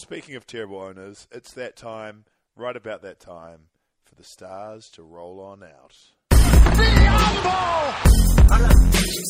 Speaking 0.00 0.34
of 0.36 0.46
terrible 0.46 0.78
owners, 0.80 1.28
it's 1.30 1.52
that 1.52 1.76
time, 1.76 2.24
right 2.56 2.74
about 2.74 3.02
that 3.02 3.20
time, 3.20 3.66
for 4.06 4.14
the 4.14 4.24
stars 4.24 4.88
to 4.94 5.02
roll 5.02 5.40
on 5.40 5.62
out. 5.62 5.94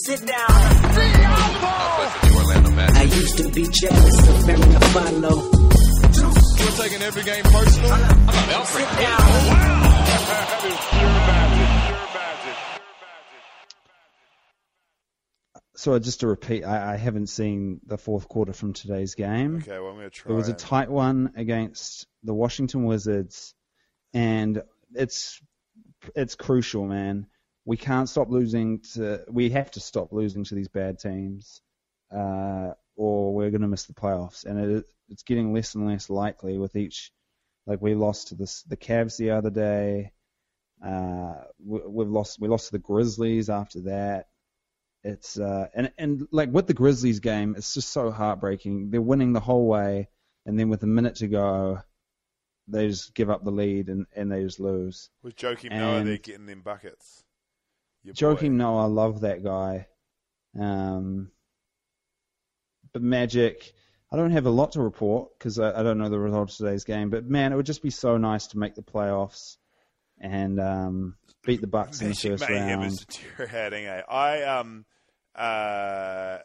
Sit 0.04 0.24
down. 0.24 0.46
I 2.96 3.02
used 3.02 3.36
to 3.38 3.48
be 3.48 3.66
jealous 3.68 4.28
of 4.28 4.46
Barry 4.46 4.74
Apollo. 4.76 5.50
You're 6.56 6.76
taking 6.76 7.02
every 7.02 7.24
game 7.24 7.42
personal. 7.42 7.96
Sit 8.64 8.88
down. 9.00 9.20
So 15.80 15.98
just 15.98 16.20
to 16.20 16.26
repeat, 16.26 16.62
I, 16.62 16.92
I 16.92 16.96
haven't 16.96 17.28
seen 17.28 17.80
the 17.86 17.96
fourth 17.96 18.28
quarter 18.28 18.52
from 18.52 18.74
today's 18.74 19.14
game. 19.14 19.56
Okay, 19.62 19.78
well, 19.78 19.88
I'm 19.88 19.96
going 19.96 20.10
to 20.10 20.10
try. 20.10 20.30
It 20.30 20.36
was 20.36 20.50
a 20.50 20.52
tight 20.52 20.90
one 20.90 21.32
against 21.36 22.06
the 22.22 22.34
Washington 22.34 22.84
Wizards, 22.84 23.54
and 24.12 24.62
it's 24.92 25.40
it's 26.14 26.34
crucial, 26.34 26.86
man. 26.86 27.28
We 27.64 27.78
can't 27.78 28.10
stop 28.10 28.28
losing 28.28 28.80
to. 28.92 29.24
We 29.30 29.48
have 29.50 29.70
to 29.70 29.80
stop 29.80 30.12
losing 30.12 30.44
to 30.44 30.54
these 30.54 30.68
bad 30.68 30.98
teams, 30.98 31.62
uh, 32.14 32.72
or 32.94 33.32
we're 33.32 33.50
going 33.50 33.62
to 33.62 33.66
miss 33.66 33.86
the 33.86 33.94
playoffs. 33.94 34.44
And 34.44 34.60
it, 34.60 34.84
it's 35.08 35.22
getting 35.22 35.54
less 35.54 35.74
and 35.76 35.86
less 35.86 36.10
likely 36.10 36.58
with 36.58 36.76
each. 36.76 37.10
Like 37.66 37.80
we 37.80 37.94
lost 37.94 38.28
to 38.28 38.34
the 38.34 38.54
the 38.68 38.76
Cavs 38.76 39.16
the 39.16 39.30
other 39.30 39.50
day. 39.50 40.12
Uh, 40.84 41.36
we, 41.58 41.80
we've 41.86 42.10
lost. 42.10 42.38
We 42.38 42.48
lost 42.48 42.66
to 42.66 42.72
the 42.72 42.80
Grizzlies 42.80 43.48
after 43.48 43.80
that. 43.84 44.26
It's 45.02 45.38
uh, 45.38 45.68
and 45.74 45.92
and 45.96 46.28
like 46.30 46.50
with 46.52 46.66
the 46.66 46.74
Grizzlies 46.74 47.20
game, 47.20 47.54
it's 47.56 47.74
just 47.74 47.88
so 47.88 48.10
heartbreaking. 48.10 48.90
They're 48.90 49.00
winning 49.00 49.32
the 49.32 49.40
whole 49.40 49.66
way, 49.66 50.08
and 50.44 50.58
then 50.58 50.68
with 50.68 50.82
a 50.82 50.86
minute 50.86 51.16
to 51.16 51.28
go, 51.28 51.80
they 52.68 52.88
just 52.88 53.14
give 53.14 53.30
up 53.30 53.42
the 53.44 53.50
lead 53.50 53.88
and, 53.88 54.06
and 54.14 54.30
they 54.30 54.42
just 54.42 54.60
lose. 54.60 55.08
With 55.22 55.36
Joakim 55.36 55.70
Noah, 55.70 56.04
they're 56.04 56.14
and- 56.14 56.22
getting 56.22 56.46
them 56.46 56.60
buckets. 56.62 57.24
Your 58.02 58.14
boy. 58.14 58.18
Joakim 58.20 58.52
Noah, 58.52 58.84
I 58.84 58.86
love 58.86 59.20
that 59.22 59.44
guy. 59.44 59.86
Um, 60.58 61.30
but 62.92 63.02
Magic, 63.02 63.72
I 64.10 64.16
don't 64.16 64.30
have 64.30 64.46
a 64.46 64.50
lot 64.50 64.72
to 64.72 64.80
report 64.82 65.30
because 65.38 65.58
I, 65.58 65.78
I 65.78 65.82
don't 65.82 65.98
know 65.98 66.08
the 66.08 66.18
result 66.18 66.50
of 66.50 66.56
today's 66.56 66.84
game. 66.84 67.10
But 67.10 67.26
man, 67.26 67.52
it 67.52 67.56
would 67.56 67.66
just 67.66 67.82
be 67.82 67.90
so 67.90 68.16
nice 68.16 68.48
to 68.48 68.58
make 68.58 68.74
the 68.74 68.82
playoffs 68.82 69.56
and 70.20 70.60
um, 70.60 71.16
beat 71.44 71.60
the 71.60 71.66
Bucks 71.66 72.00
in 72.00 72.08
the 72.08 72.14
first 72.14 72.48
round. 72.48 72.84
is 72.84 72.98
deteriorating. 72.98 73.86
Eh? 73.86 74.02
I 74.08 74.42
um 74.42 74.84
uh 75.34 76.38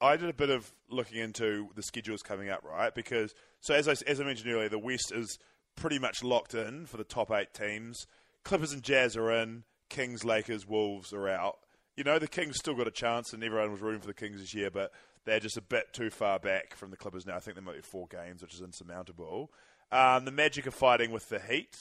I 0.00 0.16
did 0.16 0.28
a 0.28 0.34
bit 0.34 0.50
of 0.50 0.72
looking 0.90 1.18
into 1.18 1.68
the 1.74 1.82
schedules 1.82 2.22
coming 2.22 2.48
up, 2.48 2.62
right? 2.64 2.94
Because 2.94 3.34
so 3.60 3.74
as 3.74 3.88
I 3.88 3.94
as 4.06 4.20
I 4.20 4.24
mentioned 4.24 4.52
earlier, 4.52 4.68
the 4.68 4.78
West 4.78 5.12
is 5.12 5.38
pretty 5.74 5.98
much 5.98 6.22
locked 6.22 6.54
in 6.54 6.86
for 6.86 6.96
the 6.96 7.04
top 7.04 7.30
eight 7.30 7.52
teams. 7.52 8.06
Clippers 8.44 8.72
and 8.72 8.82
Jazz 8.82 9.16
are 9.16 9.30
in. 9.30 9.64
Kings, 9.88 10.24
Lakers, 10.24 10.66
Wolves 10.66 11.12
are 11.12 11.28
out. 11.28 11.58
You 11.96 12.04
know, 12.04 12.18
the 12.18 12.28
Kings 12.28 12.56
still 12.58 12.74
got 12.74 12.88
a 12.88 12.92
chance, 12.92 13.32
and 13.32 13.42
everyone 13.42 13.72
was 13.72 13.80
rooting 13.80 14.00
for 14.00 14.06
the 14.06 14.14
Kings 14.14 14.40
this 14.40 14.54
year, 14.54 14.70
but 14.70 14.92
they're 15.24 15.40
just 15.40 15.56
a 15.56 15.62
bit 15.62 15.92
too 15.92 16.10
far 16.10 16.38
back 16.38 16.74
from 16.74 16.90
the 16.90 16.96
Clippers 16.96 17.26
now. 17.26 17.36
I 17.36 17.40
think 17.40 17.56
they 17.56 17.62
might 17.62 17.76
be 17.76 17.82
four 17.82 18.06
games, 18.06 18.42
which 18.42 18.54
is 18.54 18.60
insurmountable. 18.60 19.50
Um, 19.90 20.24
the 20.24 20.32
Magic 20.32 20.66
are 20.66 20.72
fighting 20.72 21.10
with 21.10 21.28
the 21.28 21.38
Heat. 21.38 21.76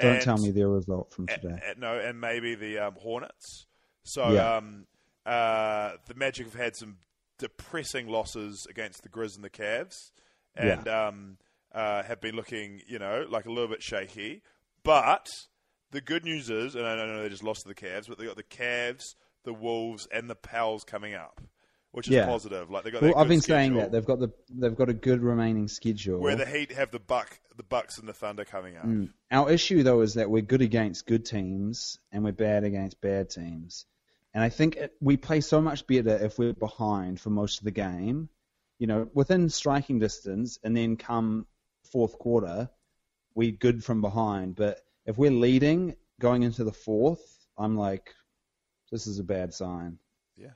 Don't 0.00 0.14
and- 0.16 0.22
tell 0.22 0.38
me 0.38 0.50
their 0.50 0.68
result 0.68 1.12
from 1.12 1.26
today. 1.26 1.60
a- 1.76 1.78
no, 1.78 1.98
and 1.98 2.20
maybe 2.20 2.54
the 2.54 2.78
um, 2.78 2.94
Hornets. 3.00 3.66
So 4.04 4.30
Yeah. 4.32 4.56
um, 4.56 4.86
uh, 5.26 5.92
the 6.06 6.14
Magic 6.14 6.46
have 6.46 6.54
had 6.54 6.76
some 6.76 6.98
depressing 7.38 8.08
losses 8.08 8.66
against 8.68 9.02
the 9.02 9.08
Grizz 9.08 9.36
and 9.36 9.44
the 9.44 9.50
Cavs, 9.50 9.94
and 10.54 10.86
um, 10.88 11.36
uh, 11.72 12.02
have 12.02 12.20
been 12.20 12.34
looking, 12.36 12.80
you 12.86 12.98
know, 12.98 13.26
like 13.28 13.46
a 13.46 13.50
little 13.50 13.68
bit 13.68 13.82
shaky. 13.82 14.42
But 14.82 15.26
the 15.90 16.00
good 16.00 16.24
news 16.24 16.50
is, 16.50 16.74
and 16.74 16.86
I 16.86 16.96
don't 16.96 17.08
know 17.14 17.22
they 17.22 17.28
just 17.28 17.44
lost 17.44 17.62
to 17.62 17.68
the 17.68 17.74
Cavs, 17.74 18.08
but 18.08 18.18
they 18.18 18.24
got 18.26 18.36
the 18.36 18.42
Cavs, 18.42 19.02
the 19.44 19.52
Wolves, 19.54 20.06
and 20.12 20.28
the 20.28 20.34
Pels 20.34 20.84
coming 20.84 21.14
up, 21.14 21.40
which 21.92 22.08
is 22.08 22.14
Yeah. 22.14 22.26
positive. 22.26 22.70
Like 22.70 22.84
they 22.84 22.90
got 22.90 23.02
Well, 23.02 23.16
I've 23.16 23.28
been 23.28 23.40
saying 23.40 23.74
that 23.74 23.92
they've 23.92 24.04
got 24.04 24.18
the 24.20 24.30
they've 24.50 24.74
got 24.76 24.88
a 24.88 24.94
good 24.94 25.20
remaining 25.22 25.68
schedule. 25.68 26.20
where 26.20 26.36
the 26.36 26.46
Heat 26.46 26.72
have 26.72 26.90
the 26.90 27.00
Buck, 27.00 27.39
the 27.60 27.64
Bucks, 27.64 27.98
and 27.98 28.08
the 28.08 28.14
Thunder 28.14 28.46
coming 28.46 28.78
up. 28.78 28.86
Mm. 28.86 29.10
Our 29.30 29.50
issue 29.50 29.82
though 29.82 30.00
is 30.00 30.14
that 30.14 30.30
we're 30.30 30.40
good 30.40 30.62
against 30.62 31.06
good 31.06 31.26
teams 31.26 31.98
and 32.10 32.24
we're 32.24 32.32
bad 32.32 32.64
against 32.64 33.02
bad 33.02 33.28
teams. 33.28 33.84
And 34.32 34.42
I 34.42 34.48
think 34.48 34.76
it, 34.76 34.94
we 34.98 35.18
play 35.18 35.42
so 35.42 35.60
much 35.60 35.86
better 35.86 36.16
if 36.24 36.38
we're 36.38 36.54
behind 36.54 37.20
for 37.20 37.28
most 37.28 37.58
of 37.58 37.64
the 37.64 37.70
game, 37.70 38.30
you 38.78 38.86
know, 38.86 39.10
within 39.12 39.50
striking 39.50 39.98
distance, 39.98 40.58
and 40.64 40.74
then 40.74 40.96
come 40.96 41.46
fourth 41.92 42.18
quarter, 42.18 42.70
we're 43.34 43.50
good 43.50 43.84
from 43.84 44.00
behind. 44.00 44.56
But 44.56 44.80
if 45.04 45.18
we're 45.18 45.30
leading 45.30 45.96
going 46.18 46.42
into 46.42 46.64
the 46.64 46.72
fourth, 46.72 47.20
I'm 47.58 47.76
like, 47.76 48.14
this 48.90 49.06
is 49.06 49.18
a 49.18 49.24
bad 49.24 49.52
sign. 49.52 49.98
Yeah. 50.34 50.54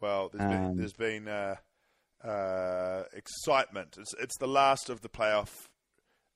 Well, 0.00 0.30
there's 0.32 0.48
been, 0.48 0.64
Um, 0.64 0.76
there's 0.78 0.92
been 0.94 1.28
uh, 1.28 1.56
uh, 2.26 3.02
excitement. 3.12 3.96
It's, 3.98 4.14
it's 4.18 4.38
the 4.38 4.48
last 4.48 4.88
of 4.88 5.02
the 5.02 5.10
playoff 5.10 5.66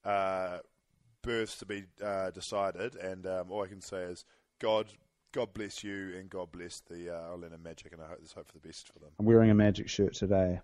uh, 0.04 0.58
berths 1.22 1.58
to 1.58 1.66
be 1.66 1.84
uh, 2.04 2.30
decided, 2.30 2.96
and 2.96 3.26
um, 3.26 3.50
all 3.50 3.62
I 3.62 3.68
can 3.68 3.80
say 3.80 4.02
is 4.02 4.24
God, 4.60 4.86
God 5.32 5.52
bless 5.54 5.84
you, 5.84 6.14
and 6.18 6.30
God 6.30 6.52
bless 6.52 6.80
the 6.80 7.14
uh, 7.14 7.30
Orlando 7.30 7.58
Magic, 7.58 7.92
and 7.92 8.00
I 8.02 8.06
hope, 8.06 8.18
let's 8.20 8.32
hope 8.32 8.46
for 8.46 8.58
the 8.58 8.66
best 8.66 8.88
for 8.92 8.98
them. 8.98 9.10
I'm 9.18 9.26
wearing 9.26 9.50
a 9.50 9.54
magic 9.54 9.88
shirt 9.88 10.14
today. 10.14 10.60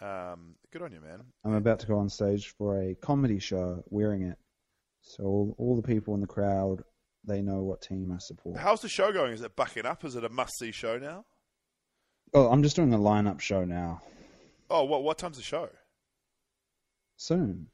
Um, 0.00 0.54
good 0.72 0.82
on 0.82 0.92
you, 0.92 1.00
man. 1.00 1.24
I'm 1.44 1.54
about 1.54 1.80
to 1.80 1.86
go 1.86 1.98
on 1.98 2.08
stage 2.08 2.54
for 2.56 2.80
a 2.80 2.94
comedy 2.94 3.38
show 3.40 3.82
wearing 3.90 4.22
it. 4.22 4.38
So 5.00 5.24
all, 5.24 5.54
all 5.58 5.76
the 5.76 5.82
people 5.82 6.14
in 6.14 6.20
the 6.20 6.26
crowd, 6.26 6.84
they 7.24 7.42
know 7.42 7.62
what 7.62 7.82
team 7.82 8.12
I 8.14 8.18
support. 8.18 8.58
How's 8.58 8.80
the 8.80 8.88
show 8.88 9.12
going? 9.12 9.32
Is 9.32 9.42
it 9.42 9.56
bucking 9.56 9.86
up? 9.86 10.04
Is 10.04 10.14
it 10.14 10.24
a 10.24 10.28
must-see 10.28 10.72
show 10.72 10.98
now? 10.98 11.24
Oh, 12.34 12.48
I'm 12.48 12.62
just 12.62 12.76
doing 12.76 12.92
a 12.92 12.98
lineup 12.98 13.40
show 13.40 13.64
now. 13.64 14.02
Oh, 14.70 14.84
what 14.84 15.02
what 15.02 15.16
time's 15.16 15.38
the 15.38 15.42
show? 15.42 15.68
Soon. 17.16 17.68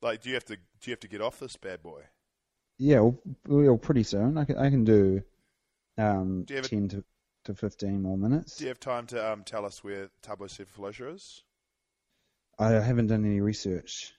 Like, 0.00 0.22
do 0.22 0.28
you 0.28 0.34
have 0.36 0.44
to 0.46 0.56
do 0.56 0.62
you 0.84 0.92
have 0.92 1.00
to 1.00 1.08
get 1.08 1.20
off 1.20 1.40
this 1.40 1.56
bad 1.56 1.82
boy? 1.82 2.02
Yeah, 2.78 3.00
well, 3.00 3.18
well 3.46 3.76
pretty 3.78 4.04
soon. 4.04 4.38
I 4.38 4.44
can 4.44 4.56
I 4.58 4.70
can 4.70 4.84
do 4.84 5.22
um 5.96 6.44
Do 6.44 6.54
you 6.54 6.58
have 6.58 6.66
a- 6.66 6.68
ten 6.68 6.88
to 6.88 7.04
to 7.44 7.54
15 7.54 8.02
more 8.02 8.18
minutes. 8.18 8.56
Do 8.56 8.64
you 8.64 8.68
have 8.68 8.80
time 8.80 9.06
to 9.06 9.32
um, 9.32 9.42
tell 9.42 9.64
us 9.64 9.82
where 9.82 10.10
Thabo 10.22 10.48
Sefolosha 10.50 11.14
is? 11.14 11.42
I 12.58 12.72
haven't 12.72 13.06
done 13.06 13.24
any 13.24 13.40
research. 13.40 14.12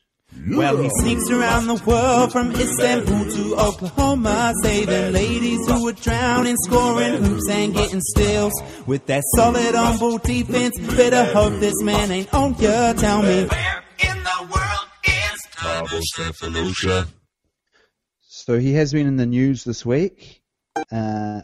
Well, 0.48 0.78
he 0.78 0.90
sneaks 1.02 1.30
around 1.32 1.68
the 1.68 1.76
world 1.86 2.32
from 2.32 2.52
Istanbul 2.52 3.26
to 3.32 3.56
Oklahoma, 3.56 4.54
saving 4.64 5.12
ladies 5.14 5.68
who 5.68 5.84
were 5.84 5.94
drowning, 5.94 6.56
scoring 6.66 7.24
hoops 7.24 7.50
and 7.50 7.74
getting 7.74 8.02
steals. 8.02 8.54
With 8.86 9.06
that 9.08 9.24
solid 9.36 9.76
on 9.76 9.98
ball 9.98 10.18
defense, 10.20 10.78
better 10.96 11.26
hope 11.34 11.60
this 11.60 11.82
man 11.84 12.12
ain't 12.12 12.34
on 12.34 12.54
ya. 12.60 12.94
Tell 12.94 13.22
me, 13.24 13.48
So 18.22 18.60
he 18.60 18.74
has 18.74 18.94
been 18.94 19.08
in 19.08 19.18
the 19.18 19.26
news 19.26 19.64
this 19.64 19.86
week. 19.86 20.42
Uh, 20.92 21.42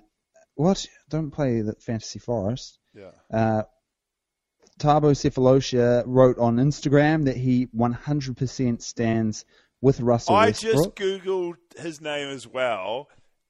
what? 0.56 0.86
Don't 1.10 1.32
play 1.32 1.62
the 1.62 1.74
Fantasy 1.74 2.19
Forest. 2.19 2.80
Yeah. 2.93 3.12
Uh, 3.32 3.63
Thabo 4.80 5.12
Sefolosha 5.12 6.04
wrote 6.06 6.38
on 6.38 6.58
Instagram 6.58 7.26
that 7.26 7.38
he 7.38 7.67
100% 7.67 8.82
stands 8.82 9.45
with 9.82 10.02
Russell 10.02 10.36
I 10.36 10.48
Westbrook. 10.48 10.95
just 10.95 10.95
googled 10.95 11.56
his 11.78 12.02
name 12.02 12.30
as 12.30 12.48
well. 12.48 13.08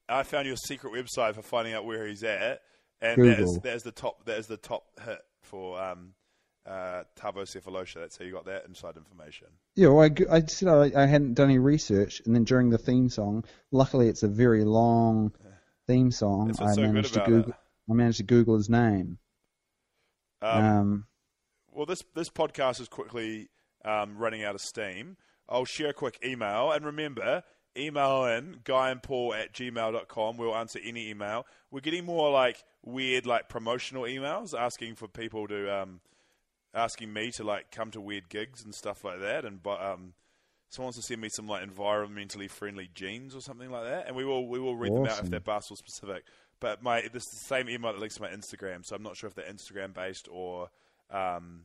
I 0.08 0.24
found 0.24 0.48
your 0.48 0.58
secret 0.58 0.93
website 0.93 1.34
for 1.36 1.41
finding 1.41 1.74
out 1.74 1.86
where 1.86 2.06
he's 2.06 2.24
at, 2.24 2.62
and 3.02 3.24
that 3.24 3.39
is, 3.39 3.60
that 3.60 3.76
is, 3.76 3.84
the 3.84 3.91
top. 3.91 4.26
That 4.26 4.38
is 4.38 4.48
the 4.48 4.58
top 4.58 4.84
hit 5.04 5.19
for 5.41 5.82
um, 5.82 6.13
uh, 6.65 7.04
Thabo 7.17 7.43
Sefolosha. 7.43 7.95
That's 7.95 8.17
how 8.17 8.25
you 8.25 8.32
got 8.32 8.45
that 8.45 8.65
inside 8.67 8.97
information. 8.97 9.47
Yeah, 9.75 9.89
well, 9.89 10.10
I, 10.10 10.38
I 10.38 10.41
said 10.45 10.67
I, 10.69 11.04
I 11.04 11.06
hadn't 11.06 11.36
done 11.36 11.49
any 11.49 11.60
research, 11.60 12.21
and 12.25 12.36
then 12.36 12.43
during 12.43 12.69
the 12.69 12.78
theme 12.78 13.10
song, 13.10 13.43
luckily 13.71 14.08
it's 14.08 14.23
a 14.23 14.28
very 14.28 14.63
long 14.63 15.32
theme 15.88 16.12
song. 16.12 16.51
I 16.60 16.73
so 16.73 16.82
managed 16.82 17.13
to 17.13 17.19
Google. 17.21 17.51
it. 17.51 17.56
I 17.89 17.93
managed 17.93 18.17
to 18.17 18.23
Google 18.23 18.56
his 18.58 18.69
name. 18.69 19.19
Um, 20.41 20.63
Um, 20.65 21.06
Well, 21.71 21.86
this 21.86 22.04
this 22.15 22.30
podcast 22.30 22.82
is 22.82 22.88
quickly 22.88 23.49
um, 23.84 24.17
running 24.17 24.43
out 24.43 24.56
of 24.56 24.62
steam. 24.62 25.17
I'll 25.47 25.65
share 25.65 25.89
a 25.89 25.93
quick 25.93 26.19
email. 26.25 26.71
And 26.71 26.86
remember, 26.86 27.43
email 27.78 28.25
in 28.25 28.62
guyandpaul 28.63 29.36
at 29.39 29.54
gmail.com. 29.54 30.38
We'll 30.38 30.56
answer 30.56 30.80
any 30.84 31.10
email. 31.10 31.45
We're 31.69 31.82
getting 31.82 32.06
more 32.06 32.32
like 32.32 32.63
weird, 32.84 33.25
like 33.25 33.49
promotional 33.49 34.04
emails 34.04 34.58
asking 34.60 34.95
for 34.95 35.08
people 35.08 35.47
to, 35.47 35.82
um, 35.82 35.99
asking 36.75 37.11
me 37.13 37.31
to 37.31 37.43
like 37.43 37.71
come 37.71 37.89
to 37.91 38.01
weird 38.01 38.29
gigs 38.29 38.63
and 38.63 38.75
stuff 38.75 39.03
like 39.03 39.19
that. 39.21 39.45
And 39.45 39.63
but 39.63 39.81
um, 39.81 40.13
someone 40.69 40.88
wants 40.88 40.97
to 40.97 41.03
send 41.03 41.21
me 41.21 41.29
some 41.29 41.47
like 41.47 41.67
environmentally 41.67 42.49
friendly 42.49 42.89
jeans 42.93 43.35
or 43.35 43.41
something 43.41 43.71
like 43.71 43.85
that. 43.85 44.07
And 44.07 44.15
we 44.15 44.25
will 44.25 44.47
we 44.47 44.59
will 44.59 44.75
read 44.75 44.93
them 44.93 45.07
out 45.07 45.19
if 45.19 45.29
they're 45.29 45.39
Barstool 45.39 45.77
specific. 45.77 46.25
But 46.59 46.83
my 46.83 47.01
this 47.11 47.23
is 47.23 47.39
the 47.39 47.45
same 47.45 47.69
email 47.69 47.93
that 47.93 47.99
links 47.99 48.15
to 48.15 48.21
my 48.21 48.29
Instagram, 48.29 48.85
so 48.85 48.95
I'm 48.95 49.03
not 49.03 49.17
sure 49.17 49.27
if 49.27 49.35
they're 49.35 49.45
Instagram 49.45 49.93
based 49.93 50.27
or 50.31 50.69
um, 51.11 51.61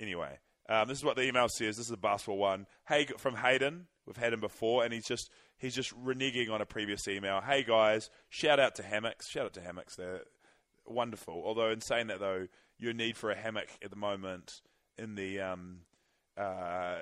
anyway, 0.00 0.38
um, 0.68 0.88
this 0.88 0.98
is 0.98 1.04
what 1.04 1.16
the 1.16 1.22
email 1.22 1.48
says. 1.48 1.76
This 1.76 1.86
is 1.86 1.92
a 1.92 1.96
basketball 1.96 2.38
one. 2.38 2.66
Hey, 2.86 3.06
from 3.18 3.36
Hayden. 3.36 3.86
We've 4.08 4.16
had 4.16 4.32
him 4.32 4.40
before, 4.40 4.84
and 4.84 4.92
he's 4.92 5.06
just 5.06 5.30
he's 5.58 5.74
just 5.74 5.94
reneging 6.02 6.50
on 6.50 6.62
a 6.62 6.66
previous 6.66 7.06
email. 7.06 7.42
Hey 7.42 7.62
guys, 7.62 8.08
shout 8.30 8.58
out 8.58 8.74
to 8.76 8.82
hammocks. 8.82 9.28
Shout 9.28 9.44
out 9.44 9.52
to 9.52 9.60
hammocks. 9.60 9.96
They're 9.96 10.22
wonderful. 10.86 11.42
Although 11.44 11.70
in 11.70 11.82
saying 11.82 12.06
that 12.06 12.18
though, 12.18 12.48
your 12.78 12.92
need 12.92 13.16
for 13.16 13.30
a 13.30 13.36
hammock 13.36 13.68
at 13.82 13.90
the 13.90 13.96
moment 13.96 14.60
in 14.96 15.14
the 15.14 15.40
um, 15.40 15.80
uh, 16.36 16.98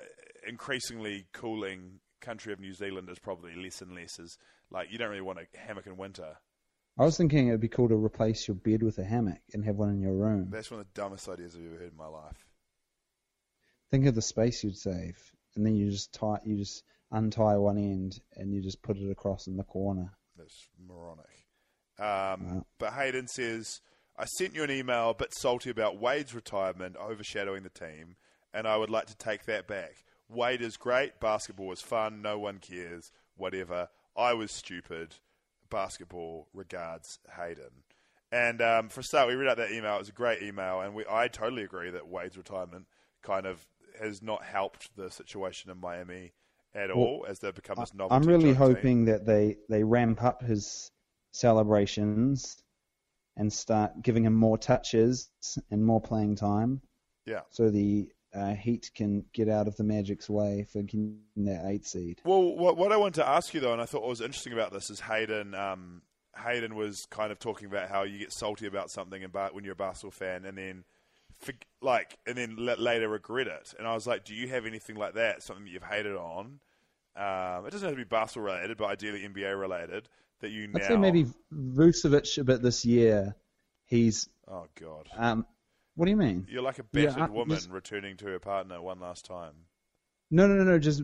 increasingly 0.46 1.26
cooling 1.32 2.00
country 2.20 2.52
of 2.52 2.60
New 2.60 2.72
Zealand 2.72 3.08
is 3.10 3.18
probably 3.18 3.54
less 3.54 3.82
and 3.82 3.94
less. 3.94 4.18
Is 4.18 4.38
like 4.70 4.90
you 4.90 4.98
don't 4.98 5.10
really 5.10 5.20
want 5.20 5.38
a 5.38 5.58
hammock 5.58 5.86
in 5.86 5.96
winter. 5.96 6.36
I 6.98 7.04
was 7.04 7.16
thinking 7.18 7.48
it'd 7.48 7.60
be 7.60 7.68
cool 7.68 7.88
to 7.90 7.94
replace 7.94 8.48
your 8.48 8.54
bed 8.54 8.82
with 8.82 8.98
a 8.98 9.04
hammock 9.04 9.40
and 9.52 9.62
have 9.64 9.76
one 9.76 9.90
in 9.90 10.00
your 10.00 10.14
room. 10.14 10.48
That's 10.50 10.70
one 10.70 10.80
of 10.80 10.86
the 10.86 11.00
dumbest 11.00 11.28
ideas 11.28 11.54
I've 11.54 11.66
ever 11.66 11.78
heard 11.78 11.92
in 11.92 11.96
my 11.96 12.06
life. 12.06 12.46
Think 13.90 14.06
of 14.06 14.14
the 14.14 14.22
space 14.22 14.64
you'd 14.64 14.78
save, 14.78 15.32
and 15.54 15.64
then 15.64 15.76
you 15.76 15.90
just 15.90 16.14
tie, 16.14 16.40
you 16.44 16.56
just 16.56 16.84
untie 17.12 17.56
one 17.56 17.76
end, 17.76 18.20
and 18.34 18.52
you 18.52 18.62
just 18.62 18.82
put 18.82 18.96
it 18.96 19.10
across 19.10 19.46
in 19.46 19.56
the 19.56 19.62
corner. 19.62 20.10
That's 20.36 20.68
moronic. 20.88 21.26
Um, 21.98 22.64
But 22.78 22.94
Hayden 22.94 23.28
says, 23.28 23.80
I 24.18 24.24
sent 24.24 24.54
you 24.54 24.62
an 24.62 24.70
email 24.70 25.10
a 25.10 25.14
bit 25.14 25.34
salty 25.34 25.70
about 25.70 26.00
Wade's 26.00 26.34
retirement 26.34 26.96
overshadowing 26.96 27.62
the 27.62 27.70
team, 27.70 28.16
and 28.54 28.66
I 28.66 28.76
would 28.76 28.90
like 28.90 29.06
to 29.06 29.16
take 29.16 29.44
that 29.44 29.66
back. 29.66 30.04
Wade 30.28 30.62
is 30.62 30.76
great. 30.76 31.20
Basketball 31.20 31.72
is 31.72 31.82
fun. 31.82 32.22
No 32.22 32.38
one 32.38 32.58
cares. 32.58 33.12
Whatever. 33.36 33.88
I 34.16 34.32
was 34.32 34.50
stupid. 34.50 35.16
Basketball 35.68 36.48
regards 36.54 37.18
Hayden. 37.36 37.84
And 38.32 38.60
um, 38.60 38.88
for 38.88 39.00
a 39.00 39.04
start, 39.04 39.28
we 39.28 39.34
read 39.34 39.48
out 39.48 39.58
that 39.58 39.70
email. 39.70 39.96
It 39.96 40.00
was 40.00 40.08
a 40.08 40.12
great 40.12 40.42
email, 40.42 40.80
and 40.80 40.94
we, 40.94 41.04
I 41.08 41.28
totally 41.28 41.62
agree 41.62 41.90
that 41.90 42.08
Wade's 42.08 42.36
retirement 42.36 42.86
kind 43.22 43.46
of 43.46 43.66
has 44.00 44.22
not 44.22 44.42
helped 44.42 44.94
the 44.96 45.10
situation 45.10 45.70
in 45.70 45.78
Miami 45.78 46.32
at 46.74 46.90
all 46.90 47.24
as 47.28 47.38
they've 47.38 47.54
become 47.54 47.76
this 47.78 47.94
novelty. 47.94 48.14
I'm 48.14 48.28
really 48.28 48.52
joint 48.52 48.58
team. 48.58 48.74
hoping 48.74 49.04
that 49.06 49.26
they 49.26 49.56
they 49.68 49.84
ramp 49.84 50.22
up 50.22 50.42
his 50.42 50.90
celebrations 51.32 52.56
and 53.36 53.52
start 53.52 54.00
giving 54.02 54.24
him 54.24 54.34
more 54.34 54.56
touches 54.58 55.30
and 55.70 55.84
more 55.84 56.00
playing 56.00 56.36
time, 56.36 56.80
Yeah. 57.26 57.40
so 57.50 57.70
the 57.70 58.08
uh, 58.34 58.54
Heat 58.54 58.90
can 58.94 59.24
get 59.32 59.48
out 59.48 59.66
of 59.68 59.76
the 59.76 59.84
Magic's 59.84 60.28
way 60.28 60.66
for 60.70 60.82
getting 60.82 61.18
that 61.36 61.64
eight 61.66 61.86
seed. 61.86 62.20
Well, 62.24 62.42
what, 62.56 62.76
what 62.76 62.92
I 62.92 62.96
wanted 62.96 63.14
to 63.20 63.28
ask 63.28 63.54
you 63.54 63.60
though, 63.60 63.72
and 63.72 63.80
I 63.80 63.86
thought 63.86 64.02
what 64.02 64.10
was 64.10 64.20
interesting 64.20 64.52
about 64.52 64.72
this 64.72 64.90
is 64.90 65.00
Hayden. 65.00 65.54
Um, 65.54 66.02
Hayden 66.44 66.74
was 66.74 67.06
kind 67.10 67.32
of 67.32 67.38
talking 67.38 67.66
about 67.66 67.88
how 67.88 68.02
you 68.02 68.18
get 68.18 68.32
salty 68.32 68.66
about 68.66 68.90
something 68.90 69.24
about 69.24 69.54
when 69.54 69.64
you're 69.64 69.72
a 69.72 69.76
basketball 69.76 70.10
fan, 70.10 70.44
and 70.44 70.58
then 70.58 70.84
for, 71.40 71.52
like, 71.80 72.18
and 72.26 72.36
then 72.36 72.56
l- 72.58 72.76
later 72.78 73.08
regret 73.08 73.46
it. 73.46 73.72
And 73.78 73.86
I 73.88 73.94
was 73.94 74.06
like, 74.06 74.24
do 74.24 74.34
you 74.34 74.48
have 74.48 74.66
anything 74.66 74.96
like 74.96 75.14
that? 75.14 75.42
Something 75.42 75.64
that 75.64 75.70
you've 75.70 75.82
hated 75.84 76.14
on? 76.16 76.60
Um, 77.16 77.66
it 77.66 77.70
doesn't 77.70 77.86
have 77.88 77.92
to 77.92 77.96
be 77.96 78.04
basketball 78.04 78.52
related, 78.52 78.76
but 78.76 78.86
ideally 78.86 79.26
NBA 79.26 79.58
related. 79.58 80.08
That 80.40 80.50
you 80.50 80.70
I'd 80.74 80.84
say 80.84 80.96
maybe 80.96 81.26
Vucevic 81.52 82.38
a 82.38 82.44
bit 82.44 82.62
this 82.62 82.84
year. 82.84 83.34
He's 83.86 84.28
Oh 84.48 84.66
God. 84.78 85.08
um, 85.16 85.46
what 85.94 86.04
do 86.06 86.10
you 86.10 86.16
mean? 86.16 86.46
You're 86.50 86.62
like 86.62 86.78
a 86.78 86.84
Yeah, 86.92 87.06
battered 87.06 87.22
I- 87.22 87.26
woman 87.28 87.56
just- 87.56 87.70
returning 87.70 88.16
to 88.18 88.26
her 88.26 88.38
partner 88.38 88.80
one 88.82 89.00
last 89.00 89.24
time. 89.24 89.54
No, 90.30 90.46
no, 90.46 90.54
no, 90.54 90.64
no. 90.64 90.78
Just 90.78 91.02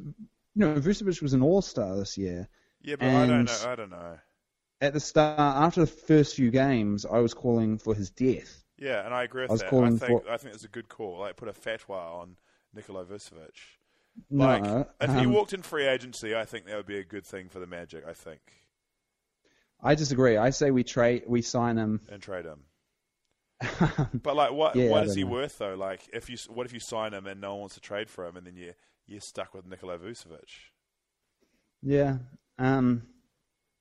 no. 0.55 0.75
Vucevic 0.75 1.23
was 1.23 1.33
an 1.33 1.43
All 1.43 1.63
Star 1.63 1.97
this 1.97 2.19
year. 2.19 2.49
Yeah, 2.83 2.97
but 2.97 3.09
I 3.09 3.27
don't 3.27 3.45
know. 3.45 3.59
I 3.71 3.75
don't 3.77 3.91
know. 3.91 4.19
At 4.81 4.93
the 4.93 5.01
start, 5.01 5.39
after 5.39 5.81
the 5.83 5.87
first 5.87 6.35
few 6.35 6.51
games, 6.51 7.07
I 7.07 7.19
was 7.21 7.33
calling 7.35 7.79
for 7.79 7.95
his 7.95 8.11
death. 8.11 8.65
Yeah, 8.77 9.05
and 9.05 9.15
I 9.15 9.23
agree 9.23 9.43
with 9.43 9.51
I 9.51 9.55
was 9.55 9.61
that. 9.61 9.67
I 9.69 9.71
calling 9.71 9.99
think 9.99 10.25
for- 10.25 10.31
I 10.31 10.37
think 10.39 10.55
it's 10.55 10.65
a 10.65 10.69
good 10.69 10.89
call. 10.89 11.21
Like 11.21 11.37
put 11.37 11.49
a 11.49 11.53
fatwa 11.53 12.21
on 12.21 12.37
Nikola 12.75 13.05
Vucevic. 13.05 13.51
No, 14.29 14.45
Like 14.47 14.89
if 15.01 15.11
he 15.11 15.25
um, 15.25 15.33
walked 15.33 15.55
in 15.55 15.63
free 15.63 15.87
agency, 15.87 16.35
I 16.35 16.45
think 16.45 16.67
that 16.67 16.77
would 16.77 16.85
be 16.87 16.99
a 16.99 17.05
good 17.05 17.25
thing 17.25 17.49
for 17.49 17.61
the 17.61 17.67
Magic. 17.67 18.05
I 18.07 18.13
think 18.13 18.41
I 19.83 19.95
disagree. 19.95 20.37
I 20.37 20.51
say 20.51 20.71
we 20.71 20.85
trade, 20.85 21.25
we 21.27 21.43
sign 21.43 21.77
him. 21.77 22.01
and 22.11 22.23
trade 22.23 22.45
him. 22.45 22.61
But 24.23 24.37
like, 24.37 24.53
what 24.53 24.75
Yeah, 24.77 24.91
what 24.91 25.05
is 25.07 25.15
he 25.15 25.25
know. 25.25 25.31
worth 25.31 25.59
though? 25.59 25.75
Like, 25.75 26.09
if 26.13 26.29
you 26.29 26.37
what 26.49 26.67
if 26.67 26.73
you 26.73 26.81
sign 26.81 27.15
him 27.15 27.27
and 27.27 27.41
no 27.41 27.53
one 27.53 27.61
wants 27.61 27.75
to 27.77 27.81
trade 27.81 28.11
for 28.11 28.27
him, 28.27 28.37
and 28.37 28.47
then 28.47 28.57
you 28.57 28.73
you're 29.07 29.21
stuck 29.21 29.55
with 29.55 29.67
Nikola 29.67 29.99
Vucevic? 29.99 30.51
Yeah. 31.83 32.19
Um, 32.59 33.03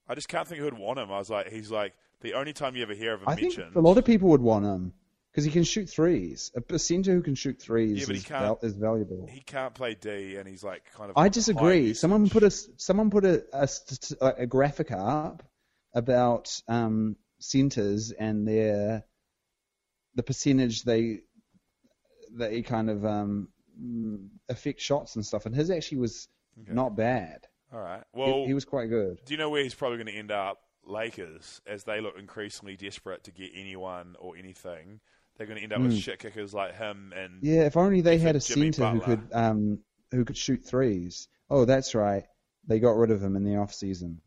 I 0.07 0.15
just 0.15 0.27
can't 0.27 0.47
think 0.47 0.59
who'd 0.61 0.77
want 0.77 0.99
him. 0.99 1.11
I 1.11 1.17
was 1.17 1.29
like, 1.29 1.49
he's 1.51 1.71
like 1.71 1.93
the 2.21 2.33
only 2.33 2.53
time 2.53 2.75
you 2.75 2.83
ever 2.83 2.93
hear 2.93 3.13
of 3.13 3.21
him 3.21 3.29
I 3.29 3.35
think 3.35 3.57
a 3.75 3.79
lot 3.79 3.97
of 3.97 4.05
people 4.05 4.29
would 4.29 4.41
want 4.41 4.65
him 4.65 4.93
because 5.31 5.45
he 5.45 5.51
can 5.51 5.63
shoot 5.63 5.89
threes. 5.89 6.51
A 6.69 6.79
center 6.79 7.13
who 7.13 7.21
can 7.21 7.35
shoot 7.35 7.59
threes 7.61 7.99
Yeah, 7.99 8.05
but 8.07 8.15
he 8.15 8.19
is, 8.21 8.25
can't- 8.25 8.41
val- 8.43 8.59
is 8.61 8.73
valuable. 8.75 9.27
he 9.31 9.41
can't 9.41 9.73
play 9.73 9.95
D, 9.95 10.35
and 10.35 10.47
he's 10.47 10.63
like 10.63 10.83
kind 10.95 11.09
of. 11.09 11.17
I 11.17 11.29
disagree. 11.29 11.93
Someone 11.93 12.29
put 12.29 12.43
a 12.43 12.51
someone 12.51 13.09
put 13.09 13.25
a 13.25 13.43
a, 13.53 14.27
a 14.39 14.45
graphic 14.45 14.91
up 14.91 15.43
about 15.93 16.61
um, 16.67 17.15
centers 17.39 18.11
and 18.11 18.47
their 18.47 19.03
the 20.15 20.23
percentage 20.23 20.83
they 20.83 21.19
they 22.33 22.61
kind 22.61 22.89
of 22.89 23.05
um, 23.05 23.49
mm, 23.81 24.27
affect 24.49 24.81
shots 24.81 25.15
and 25.15 25.25
stuff, 25.25 25.45
and 25.45 25.55
his 25.55 25.69
actually 25.69 25.99
was 25.99 26.27
not 26.67 26.95
bad. 26.95 27.47
All 27.73 27.79
right. 27.79 28.03
Well, 28.13 28.45
he, 28.45 28.53
was 28.53 28.65
quite 28.65 28.89
good. 28.89 29.19
Do 29.25 29.33
you 29.33 29.37
know 29.37 29.49
where 29.49 29.63
he's 29.63 29.73
probably 29.73 29.97
going 29.97 30.07
to 30.07 30.17
end 30.17 30.31
up? 30.31 30.59
Lakers, 30.85 31.61
as 31.67 31.83
they 31.83 32.01
look 32.01 32.17
increasingly 32.17 32.75
desperate 32.75 33.23
to 33.25 33.31
get 33.31 33.51
anyone 33.53 34.15
or 34.19 34.35
anything. 34.35 34.99
They're 35.37 35.47
going 35.47 35.57
to 35.57 35.63
end 35.63 35.73
up 35.73 35.81
with 35.81 35.97
shit 35.97 36.19
kickers 36.19 36.53
like 36.53 36.75
him 36.75 37.13
and 37.15 37.39
Hmm. 37.39 37.45
Yeah, 37.45 37.61
if 37.65 37.77
only 37.77 38.01
they 38.01 38.17
had 38.17 38.35
a 38.35 38.39
Jimmy 38.39 38.71
center 38.71 38.89
who 38.91 38.99
could 39.01 39.29
um, 39.31 39.79
who 40.11 40.25
could 40.25 40.37
shoot 40.37 40.63
threes. 40.63 41.27
Oh, 41.49 41.65
that's 41.65 41.95
right. 41.95 42.23
They 42.67 42.79
got 42.79 42.97
rid 42.97 43.11
of 43.11 43.23
him 43.23 43.35
in 43.35 43.43
the 43.43 43.57
off 43.57 43.73
season. 43.73 44.21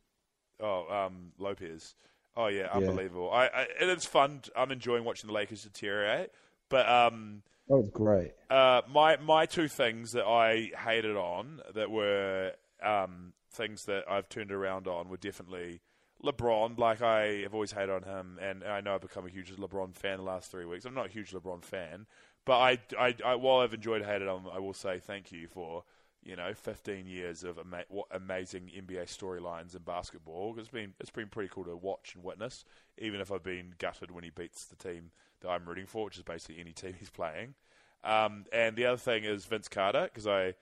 Oh 0.64 1.06
um, 1.06 1.32
Lopez. 1.38 1.94
Oh 2.36 2.48
yeah, 2.48 2.68
unbelievable. 2.72 3.30
I, 3.30 3.46
I 3.46 3.66
and 3.80 3.90
it's 3.90 4.06
fun. 4.06 4.42
I'm 4.56 4.72
enjoying 4.72 5.04
watching 5.04 5.28
the 5.28 5.34
Lakers 5.34 5.62
deteriorate. 5.62 6.30
But 6.68 6.88
um, 6.88 7.42
That 7.68 7.76
was 7.76 7.90
great. 7.90 8.32
uh, 8.50 8.82
my 8.92 9.16
my 9.18 9.46
two 9.46 9.68
things 9.68 10.12
that 10.12 10.24
I 10.24 10.70
hated 10.76 11.16
on 11.16 11.60
that 11.74 11.90
were 11.90 12.52
um, 12.82 13.34
things 13.52 13.84
that 13.84 14.04
I've 14.10 14.28
turned 14.28 14.50
around 14.50 14.88
on 14.88 15.08
were 15.08 15.16
definitely 15.16 15.80
LeBron, 16.24 16.78
like 16.78 17.02
I 17.02 17.42
have 17.42 17.54
always 17.54 17.72
hated 17.72 17.90
on 17.90 18.02
him, 18.02 18.38
and 18.40 18.64
I 18.64 18.80
know 18.80 18.94
I've 18.94 19.02
become 19.02 19.26
a 19.26 19.30
huge 19.30 19.52
LeBron 19.54 19.94
fan 19.94 20.16
the 20.16 20.24
last 20.24 20.50
three 20.50 20.64
weeks. 20.64 20.84
I'm 20.84 20.94
not 20.94 21.06
a 21.06 21.10
huge 21.10 21.32
LeBron 21.32 21.62
fan, 21.62 22.06
but 22.44 22.58
I, 22.58 22.78
I, 22.98 23.14
I 23.24 23.34
while 23.36 23.58
I've 23.60 23.74
enjoyed 23.74 24.02
hated 24.02 24.26
on 24.26 24.40
him, 24.40 24.50
I 24.52 24.58
will 24.58 24.72
say 24.74 24.98
thank 24.98 25.30
you 25.32 25.46
for 25.48 25.84
you 26.24 26.36
know 26.36 26.52
15 26.54 27.06
years 27.06 27.44
of 27.44 27.58
ama- 27.58 27.84
amazing 28.10 28.70
NBA 28.74 29.04
storylines 29.04 29.76
in 29.76 29.82
basketball. 29.82 30.54
It's 30.58 30.68
been 30.68 30.94
it's 30.98 31.10
been 31.10 31.28
pretty 31.28 31.50
cool 31.52 31.64
to 31.64 31.76
watch 31.76 32.14
and 32.14 32.24
witness, 32.24 32.64
even 32.98 33.20
if 33.20 33.30
I've 33.30 33.42
been 33.42 33.74
gutted 33.78 34.10
when 34.10 34.24
he 34.24 34.30
beats 34.30 34.64
the 34.64 34.76
team 34.76 35.10
that 35.40 35.50
I'm 35.50 35.66
rooting 35.66 35.86
for, 35.86 36.04
which 36.04 36.16
is 36.16 36.22
basically 36.22 36.60
any 36.60 36.72
team 36.72 36.94
he's 36.98 37.10
playing. 37.10 37.54
Um, 38.02 38.44
and 38.52 38.76
the 38.76 38.86
other 38.86 38.98
thing 38.98 39.24
is 39.24 39.44
Vince 39.44 39.68
Carter 39.68 40.04
because 40.04 40.26
I 40.26 40.54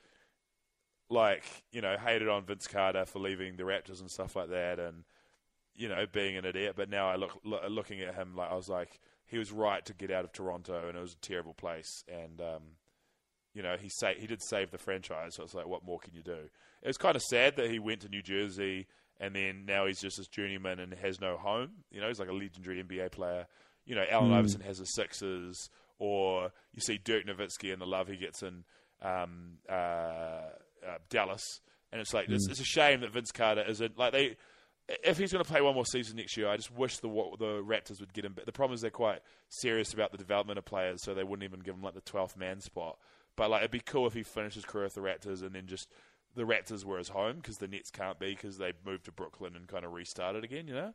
like 1.08 1.44
you 1.70 1.80
know 1.80 1.96
hated 1.96 2.28
on 2.28 2.44
Vince 2.44 2.66
Carter 2.66 3.04
for 3.04 3.18
leaving 3.20 3.56
the 3.56 3.64
Raptors 3.64 4.00
and 4.00 4.10
stuff 4.10 4.36
like 4.36 4.50
that, 4.50 4.78
and 4.80 5.04
you 5.76 5.88
know 5.88 6.06
being 6.10 6.36
an 6.36 6.44
idiot. 6.44 6.74
But 6.76 6.90
now 6.90 7.08
I 7.08 7.16
look, 7.16 7.40
look 7.44 7.62
looking 7.68 8.00
at 8.00 8.14
him 8.14 8.34
like 8.34 8.50
I 8.50 8.54
was 8.54 8.68
like 8.68 9.00
he 9.26 9.38
was 9.38 9.52
right 9.52 9.84
to 9.86 9.94
get 9.94 10.10
out 10.10 10.24
of 10.24 10.32
Toronto, 10.32 10.88
and 10.88 10.96
it 10.96 11.00
was 11.00 11.14
a 11.14 11.26
terrible 11.26 11.54
place, 11.54 12.04
and 12.08 12.40
um, 12.40 12.62
you 13.54 13.62
know 13.62 13.76
he 13.80 13.88
sa- 13.88 14.14
he 14.16 14.26
did 14.26 14.42
save 14.42 14.70
the 14.70 14.78
franchise. 14.78 15.34
So 15.36 15.42
it's 15.44 15.54
like 15.54 15.66
what 15.66 15.84
more 15.84 15.98
can 15.98 16.14
you 16.14 16.22
do? 16.22 16.48
It 16.82 16.86
was 16.88 16.96
kind 16.98 17.16
of 17.16 17.22
sad 17.22 17.56
that 17.56 17.70
he 17.70 17.78
went 17.78 18.00
to 18.00 18.08
New 18.08 18.22
Jersey. 18.22 18.86
And 19.20 19.36
then 19.36 19.66
now 19.66 19.86
he's 19.86 20.00
just 20.00 20.16
this 20.16 20.26
journeyman 20.26 20.80
and 20.80 20.92
has 20.94 21.20
no 21.20 21.36
home. 21.36 21.84
You 21.92 22.00
know, 22.00 22.08
he's 22.08 22.18
like 22.18 22.28
a 22.30 22.32
legendary 22.32 22.82
NBA 22.82 23.12
player. 23.12 23.46
You 23.86 23.94
know, 23.94 24.04
Allen 24.10 24.30
Mm. 24.30 24.34
Iverson 24.38 24.62
has 24.62 24.78
the 24.78 24.84
Sixers, 24.84 25.70
or 26.00 26.50
you 26.72 26.80
see 26.80 26.98
Dirk 26.98 27.24
Nowitzki 27.26 27.72
and 27.72 27.80
the 27.80 27.86
love 27.86 28.08
he 28.08 28.16
gets 28.16 28.42
in 28.42 28.64
um, 29.00 29.58
uh, 29.68 29.72
uh, 29.72 30.98
Dallas, 31.08 31.60
and 31.92 32.00
it's 32.00 32.12
like 32.12 32.28
it's, 32.28 32.48
it's 32.48 32.58
a 32.60 32.64
shame 32.64 33.02
that 33.02 33.12
Vince 33.12 33.30
Carter 33.30 33.62
isn't 33.68 33.96
like 33.96 34.12
they. 34.12 34.36
If 35.04 35.18
he's 35.18 35.30
going 35.30 35.44
to 35.44 35.48
play 35.48 35.60
one 35.60 35.74
more 35.76 35.86
season 35.86 36.16
next 36.16 36.36
year, 36.36 36.48
I 36.48 36.56
just 36.56 36.72
wish 36.72 36.98
the 36.98 37.08
what 37.08 37.38
the 37.38 37.62
Raptors 37.62 38.00
would 38.00 38.12
get 38.12 38.24
him. 38.24 38.32
But 38.34 38.46
the 38.46 38.52
problem 38.52 38.74
is 38.74 38.80
they're 38.80 38.90
quite 38.90 39.20
serious 39.48 39.92
about 39.94 40.10
the 40.10 40.18
development 40.18 40.58
of 40.58 40.64
players, 40.64 41.00
so 41.04 41.14
they 41.14 41.22
wouldn't 41.22 41.44
even 41.44 41.60
give 41.60 41.76
him 41.76 41.82
like 41.82 41.94
the 41.94 42.00
twelfth 42.00 42.36
man 42.36 42.60
spot. 42.60 42.98
But 43.36 43.50
like 43.50 43.60
it'd 43.60 43.70
be 43.70 43.80
cool 43.80 44.06
if 44.06 44.14
he 44.14 44.22
finished 44.22 44.56
his 44.56 44.64
career 44.64 44.84
with 44.84 44.94
the 44.94 45.00
Raptors 45.00 45.42
and 45.42 45.54
then 45.54 45.66
just 45.66 45.88
the 46.34 46.44
Raptors 46.44 46.84
were 46.84 46.98
his 46.98 47.08
home 47.08 47.36
because 47.36 47.58
the 47.58 47.68
Nets 47.68 47.90
can't 47.90 48.18
be 48.18 48.34
because 48.34 48.58
they 48.58 48.72
moved 48.84 49.04
to 49.04 49.12
Brooklyn 49.12 49.56
and 49.56 49.68
kind 49.68 49.84
of 49.84 49.92
restarted 49.92 50.44
again. 50.44 50.66
You 50.68 50.74
know? 50.74 50.94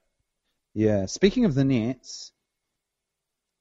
Yeah. 0.74 1.06
Speaking 1.06 1.46
of 1.46 1.56
the 1.56 1.66
Nets, 1.66 2.32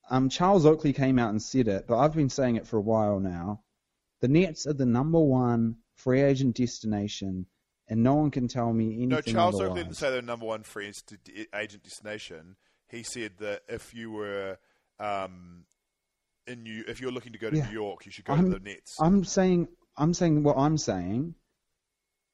um, 0.09 0.29
Charles 0.29 0.65
Oakley 0.65 0.93
came 0.93 1.19
out 1.19 1.31
and 1.31 1.41
said 1.41 1.67
it, 1.67 1.85
but 1.87 1.97
I've 1.97 2.13
been 2.13 2.29
saying 2.29 2.55
it 2.55 2.67
for 2.67 2.77
a 2.77 2.81
while 2.81 3.19
now. 3.19 3.61
The 4.21 4.27
Nets 4.27 4.65
are 4.65 4.73
the 4.73 4.85
number 4.85 5.19
one 5.19 5.77
free 5.95 6.21
agent 6.21 6.55
destination, 6.55 7.45
and 7.87 8.03
no 8.03 8.15
one 8.15 8.31
can 8.31 8.47
tell 8.47 8.71
me 8.71 8.87
anything 8.87 9.09
No, 9.09 9.21
Charles 9.21 9.55
otherwise. 9.55 9.69
Oakley 9.71 9.83
didn't 9.83 9.97
say 9.97 10.11
they're 10.11 10.21
number 10.21 10.45
one 10.45 10.63
free 10.63 10.87
agent- 10.87 11.49
agent 11.53 11.83
destination. 11.83 12.55
He 12.89 13.03
said 13.03 13.33
that 13.39 13.63
if 13.67 13.93
you 13.93 14.11
were 14.11 14.57
um, 14.99 15.65
in 16.47 16.63
New, 16.63 16.83
if 16.87 16.99
you're 17.01 17.11
looking 17.11 17.33
to 17.33 17.39
go 17.39 17.49
to 17.49 17.57
Yeah. 17.57 17.67
New 17.67 17.73
York, 17.73 18.05
you 18.05 18.11
should 18.11 18.25
go 18.25 18.33
I'm, 18.33 18.51
to 18.51 18.59
the 18.59 18.59
Nets. 18.59 18.95
I'm 18.99 19.23
saying, 19.23 19.67
I'm 19.97 20.13
saying 20.13 20.43
what 20.43 20.57
I'm 20.57 20.77
saying. 20.77 21.35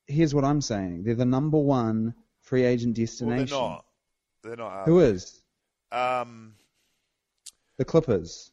Here's 0.07 0.35
what 0.35 0.43
I'm 0.43 0.61
saying: 0.61 1.03
they're 1.03 1.15
the 1.15 1.25
number 1.25 1.57
one 1.57 2.13
free 2.41 2.63
agent 2.63 2.97
well, 2.97 3.05
destination. 3.05 3.45
they're 3.47 3.57
not. 3.59 3.85
They're 4.43 4.55
not. 4.57 4.85
Who 4.85 4.99
they? 4.99 5.07
is 5.07 5.41
Um, 5.91 6.55
the 7.77 7.85
Clippers? 7.85 8.51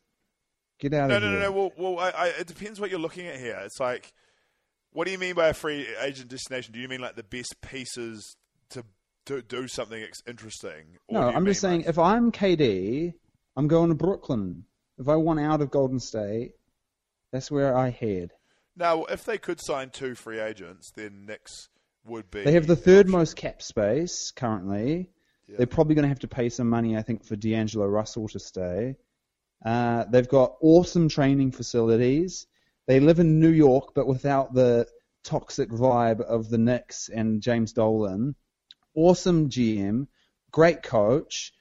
Get 0.78 0.94
out 0.94 1.08
no, 1.10 1.16
of 1.16 1.22
no, 1.22 1.30
here. 1.30 1.38
no, 1.40 1.44
no. 1.46 1.52
Well, 1.52 1.72
well 1.76 1.98
I, 1.98 2.10
I, 2.10 2.26
it 2.28 2.46
depends 2.46 2.80
what 2.80 2.90
you're 2.90 3.00
looking 3.00 3.26
at 3.26 3.38
here. 3.38 3.60
It's 3.64 3.80
like, 3.80 4.12
what 4.92 5.04
do 5.06 5.10
you 5.12 5.18
mean 5.18 5.34
by 5.34 5.48
a 5.48 5.54
free 5.54 5.86
agent 6.00 6.28
destination? 6.30 6.72
Do 6.72 6.80
you 6.80 6.88
mean 6.88 7.00
like 7.00 7.16
the 7.16 7.22
best 7.22 7.56
pieces 7.60 8.36
to 8.70 8.84
do, 9.26 9.42
do 9.42 9.68
something 9.68 10.02
interesting? 10.26 10.96
Or 11.08 11.20
No, 11.20 11.28
I'm 11.28 11.44
just 11.44 11.60
saying 11.60 11.80
like- 11.80 11.88
if 11.90 11.98
I'm 11.98 12.32
KD, 12.32 13.12
I'm 13.56 13.68
going 13.68 13.88
to 13.90 13.94
Brooklyn. 13.94 14.64
If 15.00 15.08
I 15.08 15.16
want 15.16 15.40
out 15.40 15.62
of 15.62 15.70
Golden 15.70 15.98
State, 15.98 16.52
that's 17.32 17.50
where 17.50 17.74
I 17.76 17.88
head. 17.88 18.32
Now, 18.76 19.04
if 19.04 19.24
they 19.24 19.38
could 19.38 19.60
sign 19.60 19.90
two 19.90 20.14
free 20.14 20.38
agents, 20.38 20.92
then 20.94 21.24
Knicks 21.26 21.70
would 22.04 22.30
be. 22.30 22.44
They 22.44 22.52
have 22.52 22.66
the 22.66 22.76
third 22.76 23.06
option. 23.06 23.12
most 23.12 23.36
cap 23.36 23.62
space 23.62 24.30
currently. 24.30 25.08
They're 25.48 25.66
probably 25.66 25.94
going 25.94 26.04
to 26.04 26.10
have 26.10 26.20
to 26.20 26.28
pay 26.28 26.50
some 26.50 26.68
money, 26.68 26.96
I 26.96 27.02
think, 27.02 27.24
for 27.24 27.34
D'Angelo 27.34 27.86
Russell 27.86 28.28
to 28.28 28.38
stay. 28.38 28.96
Uh, 29.64 30.04
they've 30.04 30.28
got 30.28 30.56
awesome 30.60 31.08
training 31.08 31.52
facilities. 31.52 32.46
They 32.86 33.00
live 33.00 33.18
in 33.18 33.40
New 33.40 33.50
York, 33.50 33.92
but 33.94 34.06
without 34.06 34.54
the 34.54 34.86
toxic 35.24 35.70
vibe 35.70 36.20
of 36.20 36.48
the 36.48 36.58
Knicks 36.58 37.08
and 37.08 37.42
James 37.42 37.72
Dolan. 37.72 38.34
Awesome 38.94 39.48
GM, 39.48 40.08
great 40.50 40.82
coach, 40.82 41.52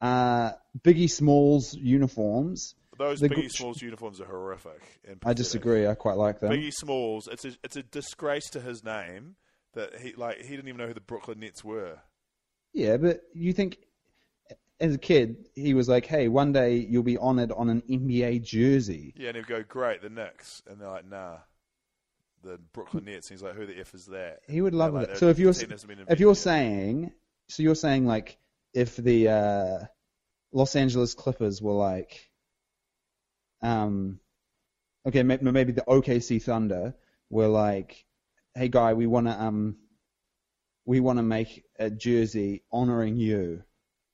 uh, 0.00 0.52
Biggie 0.82 1.10
Smalls 1.10 1.74
uniforms. 1.74 2.74
Those 2.98 3.20
the 3.20 3.28
Biggie 3.28 3.50
Smalls 3.50 3.82
uniforms 3.82 4.20
are 4.20 4.26
horrific. 4.26 5.00
and 5.06 5.18
I 5.24 5.32
disagree. 5.32 5.86
I 5.86 5.94
quite 5.94 6.16
like 6.16 6.40
them. 6.40 6.50
Biggie 6.52 6.72
Smalls, 6.72 7.28
it's 7.30 7.44
a 7.44 7.52
it's 7.62 7.76
a 7.76 7.82
disgrace 7.82 8.48
to 8.50 8.60
his 8.60 8.84
name 8.84 9.36
that 9.74 9.98
he 10.00 10.14
like 10.14 10.38
he 10.38 10.56
didn't 10.56 10.68
even 10.68 10.78
know 10.78 10.86
who 10.86 10.94
the 10.94 11.00
Brooklyn 11.00 11.40
Nets 11.40 11.64
were. 11.64 11.98
Yeah, 12.72 12.96
but 12.96 13.22
you 13.32 13.52
think 13.52 13.78
as 14.80 14.94
a 14.94 14.98
kid 14.98 15.48
he 15.54 15.74
was 15.74 15.88
like, 15.88 16.06
"Hey, 16.06 16.28
one 16.28 16.52
day 16.52 16.76
you'll 16.76 17.02
be 17.02 17.18
honored 17.18 17.52
on 17.52 17.68
an 17.68 17.82
NBA 17.88 18.44
jersey." 18.44 19.14
Yeah, 19.16 19.28
and 19.28 19.36
he'd 19.36 19.46
go, 19.46 19.62
"Great, 19.62 20.02
the 20.02 20.10
Knicks," 20.10 20.62
and 20.66 20.80
they're 20.80 20.88
like, 20.88 21.08
"Nah." 21.08 21.38
The 22.42 22.58
Brooklyn 22.72 23.06
Nets. 23.06 23.28
And 23.28 23.36
he's 23.36 23.42
like, 23.42 23.54
"Who 23.54 23.66
the 23.66 23.80
f 23.80 23.92
is 23.92 24.06
that?" 24.06 24.40
He 24.46 24.60
would 24.60 24.74
love 24.74 24.94
like, 24.94 25.08
it. 25.08 25.18
So 25.18 25.30
if 25.30 25.38
you're 25.38 25.52
team 25.52 25.70
hasn't 25.70 25.88
been 25.88 26.04
if 26.08 26.20
you're 26.20 26.30
yet." 26.30 26.36
saying, 26.36 27.12
so 27.48 27.62
you're 27.62 27.74
saying 27.74 28.06
like 28.06 28.38
if 28.72 28.96
the 28.96 29.28
uh, 29.28 29.78
Los 30.52 30.76
Angeles 30.76 31.14
Clippers 31.14 31.60
were 31.60 31.72
like, 31.72 32.30
um, 33.62 34.20
okay, 35.06 35.22
maybe 35.22 35.72
the 35.72 35.84
OKC 35.88 36.42
Thunder 36.42 36.94
were 37.30 37.48
like, 37.48 38.04
"Hey, 38.54 38.68
guy, 38.68 38.94
we 38.94 39.06
want 39.06 39.26
to 39.26 39.40
um, 39.40 39.76
we 40.84 41.00
want 41.00 41.18
to 41.18 41.22
make 41.22 41.64
a 41.78 41.90
jersey 41.90 42.62
honoring 42.72 43.16
you 43.16 43.62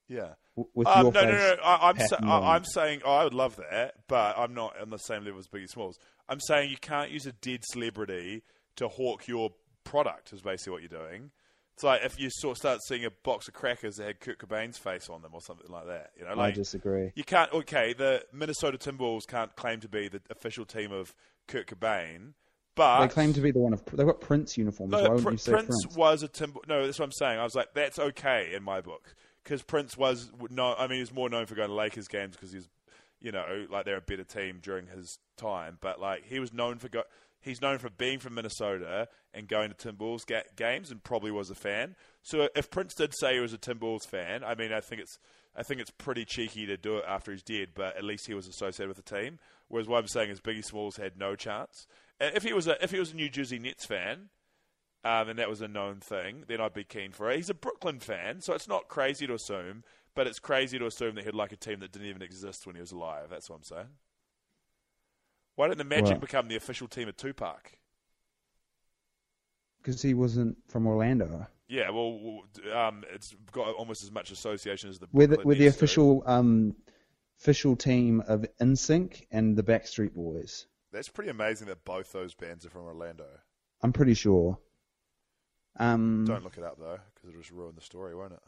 yeah. 0.08 0.34
with 0.74 0.86
Um, 0.86 1.04
your 1.04 1.12
no, 1.12 1.20
face." 1.20 1.32
no, 1.32 1.54
no, 1.56 1.62
I, 1.62 1.88
I'm 1.90 1.98
sa- 1.98 2.18
I, 2.22 2.54
I'm 2.56 2.64
saying 2.64 3.02
oh, 3.04 3.12
I 3.12 3.24
would 3.24 3.34
love 3.34 3.56
that, 3.56 3.94
but 4.08 4.36
I'm 4.38 4.54
not 4.54 4.80
on 4.80 4.90
the 4.90 4.98
same 4.98 5.24
level 5.24 5.38
as 5.40 5.48
Biggie 5.48 5.68
Smalls. 5.68 5.98
I'm 6.28 6.40
saying 6.40 6.70
you 6.70 6.78
can't 6.78 7.10
use 7.10 7.26
a 7.26 7.32
dead 7.32 7.60
celebrity 7.64 8.42
to 8.76 8.88
hawk 8.88 9.26
your 9.28 9.50
product. 9.84 10.32
Is 10.32 10.40
basically 10.42 10.72
what 10.72 10.82
you're 10.82 11.00
doing. 11.00 11.30
It's 11.74 11.82
like 11.82 12.02
if 12.04 12.20
you 12.20 12.28
sort 12.30 12.52
of 12.52 12.58
start 12.58 12.82
seeing 12.82 13.04
a 13.04 13.10
box 13.10 13.48
of 13.48 13.54
crackers 13.54 13.96
that 13.96 14.06
had 14.06 14.20
Kurt 14.20 14.38
Cobain's 14.38 14.78
face 14.78 15.08
on 15.08 15.22
them 15.22 15.32
or 15.34 15.40
something 15.40 15.70
like 15.70 15.86
that. 15.86 16.10
You 16.18 16.24
know, 16.24 16.40
I 16.40 16.50
disagree. 16.50 17.12
you 17.14 17.24
can't. 17.24 17.52
Okay, 17.52 17.92
the 17.92 18.24
Minnesota 18.32 18.76
Timberwolves 18.78 19.26
can't 19.26 19.54
claim 19.56 19.80
to 19.80 19.88
be 19.88 20.08
the 20.08 20.20
official 20.30 20.64
team 20.64 20.92
of 20.92 21.14
Kurt 21.48 21.66
Cobain, 21.66 22.34
but 22.74 23.00
They 23.00 23.08
claim 23.08 23.32
to 23.32 23.40
be 23.40 23.50
the 23.50 23.58
one 23.58 23.72
of 23.72 23.82
they've 23.86 24.06
got 24.06 24.20
Prince 24.20 24.56
uniforms. 24.56 24.92
No, 24.92 25.16
Pr- 25.16 25.22
Prince, 25.22 25.48
Prince? 25.48 25.86
was 25.96 26.22
a 26.22 26.28
Timber. 26.28 26.60
No, 26.68 26.84
that's 26.84 26.98
what 26.98 27.06
I'm 27.06 27.12
saying. 27.12 27.38
I 27.38 27.44
was 27.44 27.54
like, 27.54 27.74
that's 27.74 27.98
okay 27.98 28.52
in 28.54 28.62
my 28.62 28.80
book 28.80 29.14
because 29.42 29.62
Prince 29.62 29.96
was 29.96 30.30
no. 30.50 30.74
I 30.74 30.86
mean, 30.86 30.96
he 30.96 31.00
was 31.00 31.12
more 31.12 31.28
known 31.28 31.46
for 31.46 31.54
going 31.54 31.68
to 31.68 31.74
Lakers 31.74 32.08
games 32.08 32.36
because 32.36 32.52
he's, 32.52 32.68
you 33.20 33.32
know, 33.32 33.66
like 33.70 33.84
they're 33.84 33.96
a 33.96 34.00
better 34.02 34.24
team 34.24 34.60
during 34.62 34.86
his 34.86 35.18
time. 35.36 35.78
But 35.80 36.00
like 36.00 36.24
he 36.26 36.38
was 36.38 36.52
known 36.52 36.78
for 36.78 36.88
go. 36.88 37.02
He's 37.42 37.60
known 37.60 37.78
for 37.78 37.90
being 37.90 38.18
from 38.20 38.34
Minnesota 38.34 39.08
and 39.34 39.48
going 39.48 39.70
to 39.72 39.74
Timberwolves 39.76 40.24
ga- 40.26 40.44
games, 40.56 40.90
and 40.90 41.02
probably 41.02 41.30
was 41.30 41.50
a 41.50 41.54
fan. 41.54 41.96
So 42.22 42.48
if 42.54 42.70
Prince 42.70 42.94
did 42.94 43.12
say 43.14 43.34
he 43.34 43.40
was 43.40 43.52
a 43.52 43.58
Timberwolves 43.58 44.06
fan, 44.06 44.42
I 44.44 44.54
mean, 44.54 44.72
I 44.72 44.80
think 44.80 45.00
it's 45.02 45.18
I 45.54 45.62
think 45.62 45.80
it's 45.80 45.90
pretty 45.90 46.24
cheeky 46.24 46.64
to 46.66 46.76
do 46.78 46.96
it 46.98 47.04
after 47.06 47.32
he's 47.32 47.42
dead. 47.42 47.70
But 47.74 47.96
at 47.96 48.04
least 48.04 48.26
he 48.26 48.34
was 48.34 48.46
associated 48.48 48.88
with 48.94 49.04
the 49.04 49.14
team. 49.20 49.38
Whereas 49.68 49.88
what 49.88 49.98
I'm 49.98 50.08
saying 50.08 50.30
is 50.30 50.40
Biggie 50.40 50.64
Smalls 50.64 50.96
had 50.96 51.18
no 51.18 51.34
chance. 51.36 51.86
Uh, 52.20 52.30
If 52.34 52.42
he 52.44 52.52
was 52.52 52.66
a 52.68 52.82
if 52.82 52.90
he 52.92 52.98
was 53.00 53.12
a 53.12 53.16
New 53.16 53.28
Jersey 53.28 53.58
Nets 53.58 53.84
fan, 53.86 54.28
um, 55.04 55.28
and 55.28 55.38
that 55.38 55.48
was 55.50 55.60
a 55.60 55.68
known 55.68 55.98
thing, 56.00 56.44
then 56.46 56.60
I'd 56.60 56.72
be 56.74 56.84
keen 56.84 57.10
for 57.10 57.30
it. 57.30 57.36
He's 57.36 57.50
a 57.50 57.54
Brooklyn 57.54 57.98
fan, 57.98 58.40
so 58.40 58.54
it's 58.54 58.68
not 58.68 58.86
crazy 58.88 59.26
to 59.26 59.34
assume, 59.34 59.82
but 60.14 60.26
it's 60.28 60.38
crazy 60.38 60.78
to 60.78 60.86
assume 60.86 61.16
that 61.16 61.24
he'd 61.24 61.34
like 61.34 61.52
a 61.52 61.56
team 61.56 61.80
that 61.80 61.90
didn't 61.90 62.08
even 62.08 62.22
exist 62.22 62.66
when 62.66 62.76
he 62.76 62.80
was 62.80 62.92
alive. 62.92 63.26
That's 63.30 63.50
what 63.50 63.56
I'm 63.56 63.62
saying. 63.64 63.88
Why 65.56 65.68
didn't 65.68 65.78
the 65.78 65.84
Magic 65.84 66.20
become 66.20 66.48
the 66.48 66.56
official 66.56 66.88
team 66.88 67.08
of 67.08 67.16
Tupac? 67.16 67.72
Because 69.78 70.00
he 70.00 70.14
wasn't 70.14 70.56
from 70.68 70.86
Orlando. 70.86 71.46
Yeah, 71.68 71.90
well, 71.90 72.42
um, 72.74 73.04
it's 73.12 73.34
got 73.50 73.74
almost 73.74 74.02
as 74.02 74.10
much 74.10 74.30
association 74.30 74.90
as 74.90 74.98
the 74.98 75.08
We're 75.12 75.26
the, 75.26 75.40
we're 75.44 75.54
the 75.54 75.66
official 75.66 76.22
um, 76.26 76.76
official 77.40 77.76
team 77.76 78.22
of 78.26 78.46
NSYNC 78.60 79.26
and 79.30 79.56
the 79.56 79.62
Backstreet 79.62 80.14
Boys. 80.14 80.66
That's 80.92 81.08
pretty 81.08 81.30
amazing 81.30 81.68
that 81.68 81.84
both 81.84 82.12
those 82.12 82.34
bands 82.34 82.66
are 82.66 82.70
from 82.70 82.82
Orlando. 82.82 83.26
I'm 83.82 83.92
pretty 83.92 84.14
sure. 84.14 84.58
Um, 85.78 86.24
Don't 86.26 86.44
look 86.44 86.58
it 86.58 86.64
up 86.64 86.78
though, 86.78 86.98
because 87.14 87.30
it'll 87.30 87.40
just 87.40 87.50
ruin 87.50 87.74
the 87.74 87.80
story, 87.80 88.14
won't 88.14 88.32
it? 88.32 88.42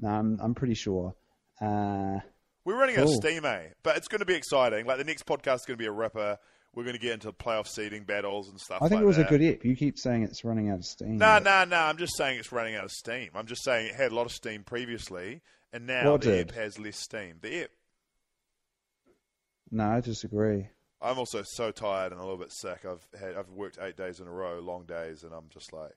no, 0.00 0.08
I'm, 0.08 0.38
I'm 0.40 0.54
pretty 0.54 0.74
sure. 0.74 1.14
Uh, 1.60 2.20
We're 2.64 2.78
running 2.78 2.96
out 2.96 3.04
of 3.04 3.10
steam, 3.10 3.44
eh? 3.44 3.68
But 3.82 3.96
it's 3.96 4.08
going 4.08 4.20
to 4.20 4.24
be 4.24 4.34
exciting. 4.34 4.86
Like 4.86 4.98
the 4.98 5.04
next 5.04 5.26
podcast 5.26 5.56
is 5.56 5.64
going 5.66 5.76
to 5.78 5.82
be 5.82 5.86
a 5.86 5.92
ripper. 5.92 6.38
we're 6.74 6.84
going 6.84 6.94
to 6.96 7.00
get 7.00 7.12
into 7.12 7.32
playoff 7.32 7.66
seeding 7.66 8.04
battles 8.04 8.48
and 8.48 8.58
stuff. 8.60 8.78
I 8.82 8.88
think 8.88 8.98
like 9.00 9.02
it 9.02 9.06
was 9.06 9.16
that. 9.16 9.26
a 9.26 9.28
good 9.28 9.42
ep. 9.42 9.64
You 9.64 9.74
keep 9.76 9.98
saying 9.98 10.22
it's 10.22 10.44
running 10.44 10.70
out 10.70 10.78
of 10.78 10.84
steam. 10.84 11.18
No, 11.18 11.38
no, 11.38 11.64
no. 11.64 11.76
I'm 11.76 11.96
just 11.98 12.16
saying 12.16 12.38
it's 12.38 12.52
running 12.52 12.74
out 12.76 12.84
of 12.84 12.90
steam. 12.92 13.30
I'm 13.34 13.46
just 13.46 13.64
saying 13.64 13.88
it 13.88 13.94
had 13.94 14.12
a 14.12 14.14
lot 14.14 14.26
of 14.26 14.32
steam 14.32 14.62
previously, 14.62 15.42
and 15.72 15.86
now 15.86 16.12
What 16.12 16.20
the 16.22 16.30
did? 16.30 16.50
ep 16.50 16.54
has 16.56 16.78
less 16.78 16.98
steam. 16.98 17.36
The 17.42 17.62
ep. 17.64 17.70
No, 19.70 19.84
I 19.90 20.00
disagree. 20.00 20.68
I'm 21.00 21.18
also 21.18 21.42
so 21.44 21.72
tired 21.72 22.12
and 22.12 22.20
a 22.20 22.24
little 22.24 22.38
bit 22.38 22.52
sick. 22.52 22.84
I've 22.84 23.04
had 23.18 23.36
I've 23.36 23.48
worked 23.48 23.78
eight 23.80 23.96
days 23.96 24.20
in 24.20 24.28
a 24.28 24.30
row, 24.32 24.60
long 24.60 24.84
days, 24.84 25.24
and 25.24 25.32
I'm 25.32 25.48
just 25.52 25.72
like 25.72 25.92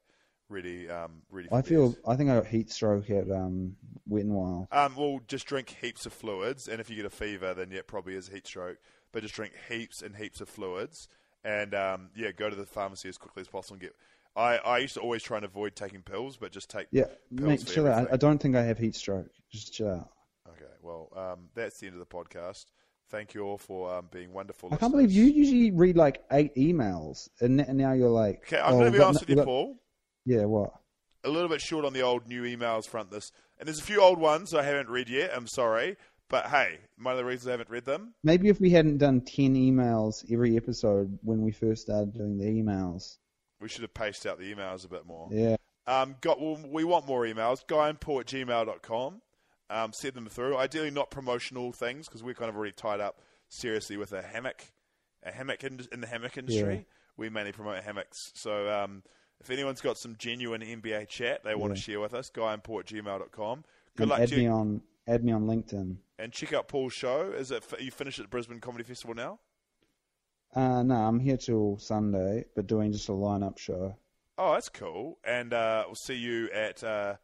ready, 0.49 0.89
um. 0.89 1.21
For 1.31 1.43
I 1.51 1.62
feel. 1.62 1.95
I 2.08 2.15
think 2.15 2.29
I 2.29 2.36
got 2.36 2.47
heat 2.47 2.71
stroke 2.71 3.10
at 3.10 3.29
um, 3.31 3.75
Wet 4.08 4.23
n 4.23 4.34
Wild. 4.34 4.67
Um, 4.71 4.95
well, 4.95 5.19
just 5.27 5.45
drink 5.45 5.75
heaps 5.81 6.05
of 6.05 6.13
fluids, 6.13 6.67
and 6.67 6.79
if 6.79 6.89
you 6.89 6.95
get 6.95 7.05
a 7.05 7.10
fever, 7.10 7.53
then 7.53 7.71
yeah, 7.71 7.79
it 7.79 7.88
probably 7.88 8.15
is 8.15 8.29
heat 8.29 8.47
stroke. 8.47 8.77
But 9.12 9.23
just 9.23 9.36
drink 9.36 9.53
heaps 9.69 10.01
and 10.01 10.15
heaps 10.15 10.41
of 10.41 10.49
fluids, 10.49 11.08
and 11.43 11.73
um, 11.73 12.10
yeah, 12.15 12.31
go 12.31 12.49
to 12.49 12.55
the 12.55 12.65
pharmacy 12.65 13.10
as 13.10 13.17
quickly 13.17 13.41
as 13.41 13.47
possible 13.47 13.75
and 13.75 13.81
get. 13.81 13.95
I, 14.38 14.58
I 14.58 14.77
used 14.79 14.95
to 14.95 14.99
always 14.99 15.23
try 15.23 15.38
and 15.38 15.45
avoid 15.45 15.77
taking 15.77 16.01
pills, 16.01 16.36
but 16.36 16.51
just 16.51 16.69
take 16.69 16.88
Yeah, 16.91 17.05
pills 17.36 17.47
mate, 17.47 17.65
chill 17.65 17.88
out. 17.88 18.10
I. 18.10 18.15
I 18.15 18.17
don't 18.17 18.38
think 18.38 18.55
I 18.55 18.63
have 18.63 18.77
heat 18.77 18.95
stroke. 18.95 19.29
Just 19.49 19.73
chill 19.73 19.89
out. 19.89 20.10
Okay, 20.49 20.71
well, 20.81 21.10
um, 21.15 21.49
that's 21.55 21.79
the 21.79 21.88
end 21.88 21.95
of 21.95 21.99
the 21.99 22.05
podcast. 22.05 22.65
Thank 23.10 23.34
you 23.34 23.43
all 23.43 23.58
for 23.58 23.93
um, 23.93 24.10
being 24.12 24.34
wonderful. 24.34 24.69
I 24.73 24.77
can't 24.77 24.91
believe 24.91 25.12
you 25.12 25.25
usually 25.25 25.71
read 25.71 25.95
like 25.95 26.23
eight 26.31 26.53
emails, 26.55 27.29
and, 27.39 27.62
n- 27.62 27.65
and 27.69 27.77
now 27.77 27.93
you're 27.93 28.10
like. 28.10 28.43
Okay, 28.47 28.60
I'm 28.60 28.73
oh, 28.73 28.79
going 28.79 28.91
to 28.91 28.97
be 28.97 29.03
honest 29.03 29.27
with 29.27 29.38
you, 29.38 29.43
Paul. 29.43 29.77
Yeah, 30.25 30.45
what? 30.45 30.73
A 31.23 31.29
little 31.29 31.49
bit 31.49 31.61
short 31.61 31.85
on 31.85 31.93
the 31.93 32.01
old 32.01 32.27
new 32.27 32.43
emails 32.43 32.88
front. 32.88 33.11
This 33.11 33.31
and 33.59 33.67
there's 33.67 33.79
a 33.79 33.83
few 33.83 34.01
old 34.01 34.19
ones 34.19 34.53
I 34.53 34.63
haven't 34.63 34.89
read 34.89 35.09
yet. 35.09 35.31
I'm 35.35 35.47
sorry, 35.47 35.97
but 36.29 36.47
hey, 36.47 36.79
one 37.01 37.13
of 37.13 37.17
the 37.17 37.25
reasons 37.25 37.47
I 37.47 37.51
haven't 37.51 37.69
read 37.69 37.85
them. 37.85 38.13
Maybe 38.23 38.49
if 38.49 38.59
we 38.59 38.69
hadn't 38.69 38.97
done 38.97 39.21
ten 39.21 39.55
emails 39.55 40.31
every 40.31 40.57
episode 40.57 41.17
when 41.23 41.41
we 41.41 41.51
first 41.51 41.83
started 41.83 42.13
doing 42.13 42.38
the 42.38 42.45
emails. 42.45 43.17
We 43.59 43.69
should 43.69 43.83
have 43.83 43.93
paced 43.93 44.25
out 44.25 44.38
the 44.38 44.53
emails 44.53 44.85
a 44.85 44.89
bit 44.89 45.05
more. 45.05 45.29
Yeah. 45.31 45.55
Um, 45.88 46.15
got 46.21 46.41
well, 46.41 46.59
we 46.67 46.83
want 46.83 47.07
more 47.07 47.23
emails. 47.23 47.65
Guyandpaul 47.65 48.21
at 48.21 48.27
gmail.com. 48.27 49.21
Um, 49.69 49.93
send 49.93 50.13
them 50.13 50.27
through. 50.27 50.57
Ideally, 50.57 50.91
not 50.91 51.09
promotional 51.09 51.71
things 51.71 52.07
because 52.07 52.23
we're 52.23 52.35
kind 52.35 52.49
of 52.49 52.55
already 52.55 52.73
tied 52.73 52.99
up 52.99 53.21
seriously 53.49 53.97
with 53.97 54.11
a 54.11 54.21
hammock, 54.21 54.65
a 55.23 55.31
hammock 55.31 55.63
in, 55.63 55.79
in 55.91 56.01
the 56.01 56.07
hammock 56.07 56.38
industry. 56.38 56.75
Yeah. 56.75 56.81
We 57.17 57.29
mainly 57.29 57.51
promote 57.51 57.83
hammocks. 57.83 58.31
So 58.35 58.69
um, 58.69 59.03
if 59.45 59.51
anyone's 59.51 59.79
got 59.79 59.95
some 59.95 60.15
genuine 60.17 60.62
NBA 60.62 61.08
chat 61.08 61.43
they 61.43 61.53
want 61.53 61.75
to 61.75 61.79
share 61.79 61.99
with 61.99 62.15
us, 62.15 62.31
guyandpaul 62.34 62.79
at 62.79 62.86
gmail.com. 62.88 63.63
Good 63.95 64.01
and 64.03 64.10
luck 64.10 64.19
add 64.21 64.29
to 64.29 64.38
me 64.38 64.43
you. 64.43 64.49
on 64.49 64.81
add 65.08 65.23
me 65.23 65.31
on 65.31 65.45
LinkedIn. 65.45 65.97
And 66.17 66.31
check 66.34 66.51
out 66.51 66.67
Paul's 66.67 66.93
show. 66.93 67.31
Is 67.31 67.51
it 67.51 67.63
you 67.79 67.91
finished 67.91 68.17
at 68.17 68.25
the 68.25 68.29
Brisbane 68.29 68.60
Comedy 68.60 68.84
Festival 68.84 69.13
now? 69.13 69.39
Uh, 70.55 70.81
no, 70.81 70.95
I'm 70.95 71.19
here 71.19 71.38
till 71.38 71.77
Sunday, 71.77 72.45
but 72.55 72.65
doing 72.65 72.91
just 72.91 73.08
a 73.10 73.12
lineup 73.12 73.60
show. 73.60 73.95
Oh, 74.38 74.53
that's 74.53 74.69
cool. 74.69 75.19
And 75.23 75.53
uh, 75.53 75.84
we'll 75.86 75.95
see 75.95 76.15
you 76.15 76.49
at 76.51 76.84
uh, 76.84 77.15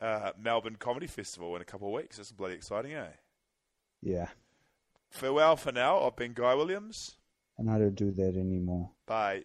uh, 0.00 0.30
Melbourne 0.40 0.76
Comedy 0.76 1.06
Festival 1.08 1.54
in 1.56 1.62
a 1.62 1.64
couple 1.66 1.88
of 1.88 1.94
weeks. 1.94 2.16
That's 2.16 2.32
bloody 2.32 2.54
exciting, 2.54 2.94
eh? 2.94 3.08
Yeah, 4.00 4.28
Farewell 5.10 5.56
for 5.56 5.72
now. 5.72 6.00
I've 6.00 6.16
been 6.16 6.32
Guy 6.32 6.54
Williams. 6.54 7.16
and 7.58 7.68
I 7.70 7.78
don't 7.78 7.94
do 7.94 8.12
that 8.12 8.36
anymore. 8.36 8.90
Bye. 9.06 9.44